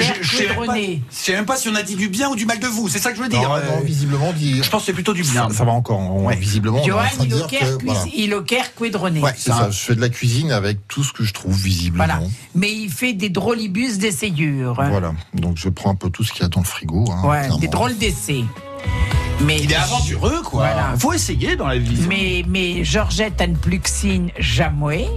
sais 1.09 1.34
même 1.34 1.45
pas, 1.45 1.55
si 1.55 1.69
on 1.69 1.76
a 1.76 1.84
dit 1.84 1.95
du 1.95 2.09
bien 2.09 2.30
ou 2.30 2.36
du 2.36 2.45
mal 2.45 2.59
de 2.59 2.67
vous. 2.67 2.89
C'est 2.89 2.99
ça 2.99 3.11
que 3.11 3.17
je 3.17 3.22
veux 3.24 3.30
dire. 3.30 3.41
Non, 3.41 3.55
Euh, 3.55 3.65
non, 3.78 3.82
visiblement, 3.84 4.34
dit. 4.34 4.61
je 4.63 4.69
pense 4.69 4.82
que 4.82 4.86
c'est 4.88 4.93
plutôt 4.93 5.13
du 5.13 5.22
bien. 5.22 5.49
Ça, 5.49 5.57
ça 5.57 5.63
va 5.65 5.72
encore. 5.72 5.99
On- 5.99 6.26
Ouais. 6.26 6.36
Visiblement, 6.36 6.84
Johan, 6.84 7.03
il 7.19 7.30
quedronné. 8.76 9.22
Ouais, 9.22 9.34
C'est 9.38 9.49
ça, 9.51 9.69
je 9.69 9.78
fais 9.80 9.95
de 9.95 10.01
la 10.01 10.09
cuisine 10.09 10.51
avec 10.51 10.88
tout 10.88 11.03
ce 11.03 11.13
que 11.13 11.24
je 11.24 11.34
trouve 11.34 11.55
visiblement. 11.55 12.05
Voilà. 12.05 12.22
Mais 12.55 12.72
il 12.72 12.89
fait 12.91 13.13
des 13.13 13.30
drôlibus 13.30 13.97
d'essayure. 13.97 14.74
Voilà. 14.76 15.13
Donc 15.34 15.57
je 15.57 15.69
prends 15.69 15.91
un 15.91 15.95
peu 15.95 16.09
tout 16.09 16.24
ce 16.24 16.32
qu'il 16.32 16.41
y 16.41 16.45
a 16.45 16.49
dans 16.49 16.61
le 16.61 16.65
frigo. 16.65 17.05
hein, 17.11 17.28
Ouais, 17.28 17.39
clairement. 17.39 17.57
des 17.59 17.67
drôles 17.67 17.97
d'essais. 17.97 18.43
Mais 19.43 19.59
Il 19.61 19.72
est 19.72 19.76
aventureux, 19.76 20.41
quoi. 20.43 20.67
Voilà. 20.67 20.93
Faut 20.99 21.13
essayer 21.13 21.55
dans 21.55 21.67
la 21.67 21.78
vie. 21.78 21.97
Mais, 22.07 22.43
mais 22.47 22.84
Georgette 22.84 23.41
a 23.41 23.45
une 23.45 23.57
pluxine 23.57 24.30
jamais. 24.38 25.07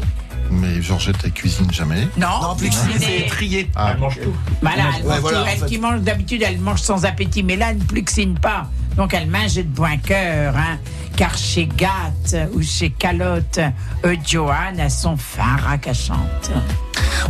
Mais 0.50 0.80
Georgette, 0.82 1.16
elle 1.24 1.32
cuisine 1.32 1.70
jamais. 1.72 2.06
Non, 2.16 2.28
Non, 2.42 2.56
plus 2.56 2.70
c'est 2.98 3.26
trié. 3.26 3.70
Ah, 3.74 3.90
Elle 3.94 3.98
mange 4.00 4.20
tout. 4.22 4.34
Voilà, 4.62 4.84
elle 4.98 5.02
Ouais, 5.04 5.08
mange 5.12 5.20
voilà, 5.20 5.38
tout. 5.38 5.44
en 5.44 5.48
Elle 5.48 5.58
fait. 5.58 5.66
qui 5.66 5.78
mange 5.78 6.00
d'habitude, 6.00 6.42
elle 6.46 6.58
mange 6.58 6.80
sans 6.80 7.04
appétit, 7.04 7.42
mais 7.42 7.56
là, 7.56 7.68
elle 7.70 7.78
ne 7.78 7.84
pluxine 7.84 8.34
pas. 8.38 8.68
Donc 8.96 9.12
elle 9.12 9.28
mangeait 9.28 9.64
de 9.64 9.68
bon 9.74 9.98
cœur, 10.00 10.54
hein, 10.56 10.78
car 11.16 11.36
chez 11.36 11.66
Gatt 11.66 12.36
ou 12.54 12.62
chez 12.62 12.90
Calotte, 12.90 13.58
euh, 14.04 14.14
Joanne 14.24 14.78
a 14.78 14.88
son 14.88 15.16
fin 15.16 15.56
racachante. 15.66 16.52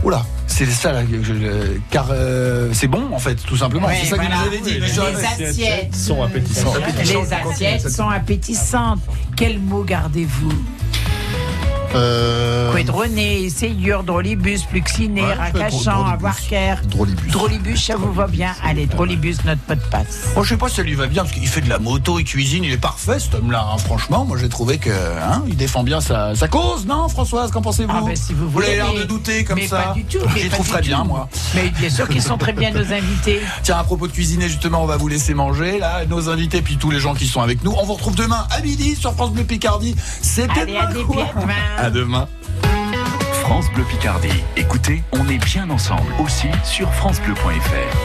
Oula, 0.02 0.26
c'est 0.46 0.66
ça 0.66 0.92
là, 0.92 1.00
je- 1.22 1.78
car 1.90 2.08
euh, 2.10 2.68
c'est 2.74 2.86
bon 2.88 3.08
en 3.14 3.18
fait, 3.18 3.36
tout 3.36 3.56
simplement. 3.56 3.86
Ouais, 3.86 3.96
c'est 4.02 4.10
ça 4.10 4.18
que 4.18 4.26
vous 4.26 4.46
avez 4.46 4.58
dit. 4.60 4.78
Les 4.78 5.44
assiettes 5.48 5.94
sont 5.96 6.22
appétissantes. 6.22 6.76
Les 6.98 7.32
assiettes 7.32 7.88
sont 7.90 8.10
appétissantes. 8.10 9.00
Quel 9.34 9.58
mot 9.58 9.84
gardez-vous? 9.84 10.52
Euh, 11.94 12.72
essayure, 13.16 14.02
drolibus, 14.02 14.62
pluxiné, 14.64 15.22
Ouais, 15.22 15.30
avoir 16.12 16.36
caire. 16.48 16.82
Drolibus. 16.88 17.32
Drolibus, 17.32 17.84
ça 17.84 17.96
vous 17.96 18.12
va 18.12 18.26
bien 18.26 18.52
Allez, 18.64 18.86
drolibus, 18.86 19.44
notre 19.44 19.60
pot 19.62 19.74
de 19.74 19.80
passe. 19.90 20.28
Bon, 20.34 20.42
je 20.42 20.50
sais 20.50 20.56
pas 20.56 20.68
si 20.68 20.76
ça 20.76 20.82
lui 20.82 20.94
va 20.94 21.06
bien 21.06 21.22
parce 21.22 21.34
qu'il 21.34 21.46
fait 21.46 21.60
de 21.60 21.68
la 21.68 21.78
moto, 21.78 22.18
il 22.18 22.24
cuisine, 22.24 22.64
il 22.64 22.72
est 22.72 22.78
parfait 22.78 23.18
cet 23.18 23.34
homme-là. 23.34 23.64
hein. 23.72 23.78
Franchement, 23.78 24.24
moi 24.24 24.36
j'ai 24.40 24.48
trouvé 24.48 24.78
que 24.78 24.90
hein, 24.90 25.42
il 25.46 25.56
défend 25.56 25.82
bien 25.82 26.00
sa, 26.00 26.34
sa 26.34 26.48
cause, 26.48 26.86
non, 26.86 27.08
Françoise 27.08 27.50
Qu'en 27.50 27.62
pensez-vous? 27.62 27.92
Ah, 27.94 28.02
ben, 28.06 28.16
si 28.16 28.32
vous 28.32 28.48
Vous 28.48 28.60
avez 28.60 28.76
l'air 28.76 28.92
de 28.92 29.04
douter 29.04 29.44
comme 29.44 29.58
mais 29.58 29.66
ça. 29.66 29.78
pas 29.78 29.92
du 29.94 30.04
tout, 30.04 30.18
mais 30.34 30.40
J'y 30.42 30.48
pas 30.48 30.54
trouve 30.56 30.68
très 30.68 30.82
bien, 30.82 31.04
moi. 31.04 31.28
Mais 31.54 31.70
bien 31.78 31.90
sûr 31.90 32.08
qu'ils 32.08 32.22
sont 32.22 32.38
très 32.38 32.52
bien 32.52 32.70
nos 32.72 32.92
invités. 32.92 33.40
Tiens, 33.62 33.78
à 33.78 33.84
propos 33.84 34.06
de 34.06 34.12
cuisiner, 34.12 34.48
justement, 34.48 34.82
on 34.82 34.86
va 34.86 34.96
vous 34.96 35.08
laisser 35.08 35.34
manger, 35.34 35.78
là, 35.78 36.04
nos 36.06 36.28
invités, 36.28 36.62
puis 36.62 36.76
tous 36.76 36.90
les 36.90 37.00
gens 37.00 37.14
qui 37.14 37.26
sont 37.26 37.40
avec 37.42 37.62
nous. 37.64 37.72
On 37.78 37.84
vous 37.84 37.94
retrouve 37.94 38.14
demain 38.16 38.46
à 38.50 38.60
midi 38.60 38.96
sur 38.96 39.12
France 39.14 39.32
Bleu 39.32 39.44
Picardie. 39.44 39.94
C'était 40.22 40.66
demain, 40.66 41.83
demain. 41.90 42.26
À 42.26 42.26
demain. 42.26 42.28
France 43.42 43.70
Bleu 43.74 43.84
Picardie. 43.84 44.42
Écoutez, 44.56 45.02
on 45.12 45.28
est 45.28 45.42
bien 45.44 45.68
ensemble 45.70 46.12
aussi 46.18 46.48
sur 46.64 46.90
francebleu.fr. 46.94 47.96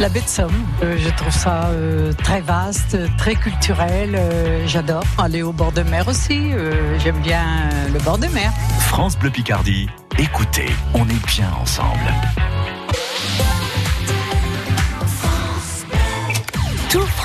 La 0.00 0.08
baie 0.08 0.20
de 0.20 0.28
Somme, 0.28 0.52
euh, 0.84 0.96
je 0.96 1.08
trouve 1.08 1.32
ça 1.32 1.64
euh, 1.70 2.12
très 2.12 2.40
vaste, 2.40 2.96
très 3.16 3.34
culturel. 3.34 4.14
euh, 4.14 4.64
J'adore 4.66 5.02
aller 5.18 5.42
au 5.42 5.52
bord 5.52 5.72
de 5.72 5.82
mer 5.82 6.06
aussi. 6.06 6.50
J'aime 6.98 7.18
bien 7.20 7.68
le 7.92 7.98
bord 8.00 8.18
de 8.18 8.28
mer. 8.28 8.52
France 8.80 9.18
Bleu 9.18 9.30
Picardie. 9.30 9.88
Écoutez, 10.18 10.68
on 10.94 11.08
est 11.08 11.26
bien 11.26 11.50
ensemble. 11.60 12.12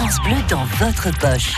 France 0.03 0.21
Bleu 0.25 0.35
dans 0.49 0.65
votre 0.85 1.17
poche. 1.17 1.53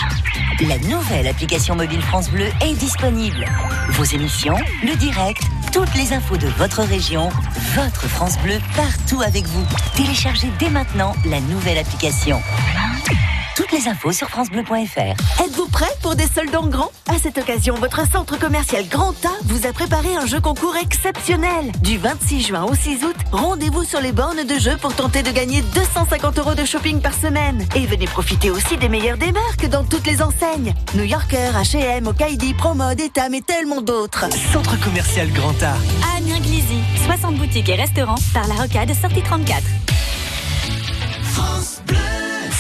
La 0.67 0.77
nouvelle 0.87 1.25
application 1.25 1.75
mobile 1.75 2.03
France 2.03 2.29
Bleu 2.29 2.45
est 2.61 2.75
disponible. 2.75 3.43
Vos 3.89 4.03
émissions, 4.03 4.55
le 4.83 4.95
direct, 4.97 5.41
toutes 5.73 5.95
les 5.95 6.13
infos 6.13 6.37
de 6.37 6.45
votre 6.49 6.83
région, 6.83 7.29
votre 7.73 8.07
France 8.07 8.37
Bleu 8.43 8.59
partout 8.75 9.23
avec 9.23 9.47
vous. 9.47 9.65
Téléchargez 9.95 10.51
dès 10.59 10.69
maintenant 10.69 11.15
la 11.25 11.39
nouvelle 11.39 11.79
application. 11.79 12.39
Toutes 13.55 13.71
les 13.71 13.87
infos 13.87 14.11
sur 14.11 14.29
francebleu.fr. 14.29 15.41
Êtes-vous 15.41 15.67
prêt 15.69 15.89
pour 16.01 16.15
des 16.15 16.27
soldes 16.27 16.53
en 16.55 16.67
grand? 16.67 16.91
À 17.07 17.17
cette 17.17 17.37
occasion, 17.37 17.75
votre 17.75 18.05
centre 18.11 18.37
commercial 18.37 18.85
Grand 18.89 19.15
A 19.25 19.31
vous 19.45 19.65
a 19.65 19.71
préparé 19.71 20.13
un 20.17 20.25
jeu 20.25 20.41
concours 20.41 20.75
exceptionnel. 20.75 21.71
Du 21.81 21.97
26 21.97 22.47
juin 22.47 22.63
au 22.63 22.75
6 22.75 23.05
août, 23.05 23.15
rendez-vous 23.31 23.85
sur 23.85 24.01
les 24.01 24.11
bornes 24.11 24.43
de 24.43 24.59
jeu 24.59 24.75
pour 24.81 24.93
tenter 24.93 25.23
de 25.23 25.31
gagner 25.31 25.61
250 25.73 26.37
euros 26.39 26.53
de 26.53 26.65
shopping 26.65 26.99
par 26.99 27.13
semaine. 27.13 27.65
Et 27.75 27.85
venez 27.85 28.07
profiter 28.07 28.51
aussi 28.51 28.75
des 28.75 28.89
meilleurs 28.89 29.17
des 29.17 29.31
marques 29.31 29.69
dans 29.69 29.85
toutes 29.85 30.05
les 30.05 30.21
enseignes. 30.21 30.73
New 30.93 31.05
Yorker, 31.05 31.51
H&M, 31.55 32.07
Okaidi, 32.07 32.53
Promode, 32.55 32.99
Etam 32.99 33.33
et 33.33 33.41
tellement 33.41 33.81
d'autres. 33.81 34.25
Centre 34.51 34.77
commercial 34.83 35.31
Grand 35.31 35.63
A. 35.63 35.75
À 36.13 36.17
Amiens-Glizy, 36.17 36.81
60 37.05 37.35
boutiques 37.35 37.69
et 37.69 37.75
restaurants 37.75 38.15
par 38.33 38.47
la 38.49 38.55
rocade 38.55 38.93
sortie 38.93 39.21
34. 39.21 39.61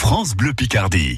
France 0.07 0.35
Bleu 0.35 0.53
Picardie. 0.53 1.17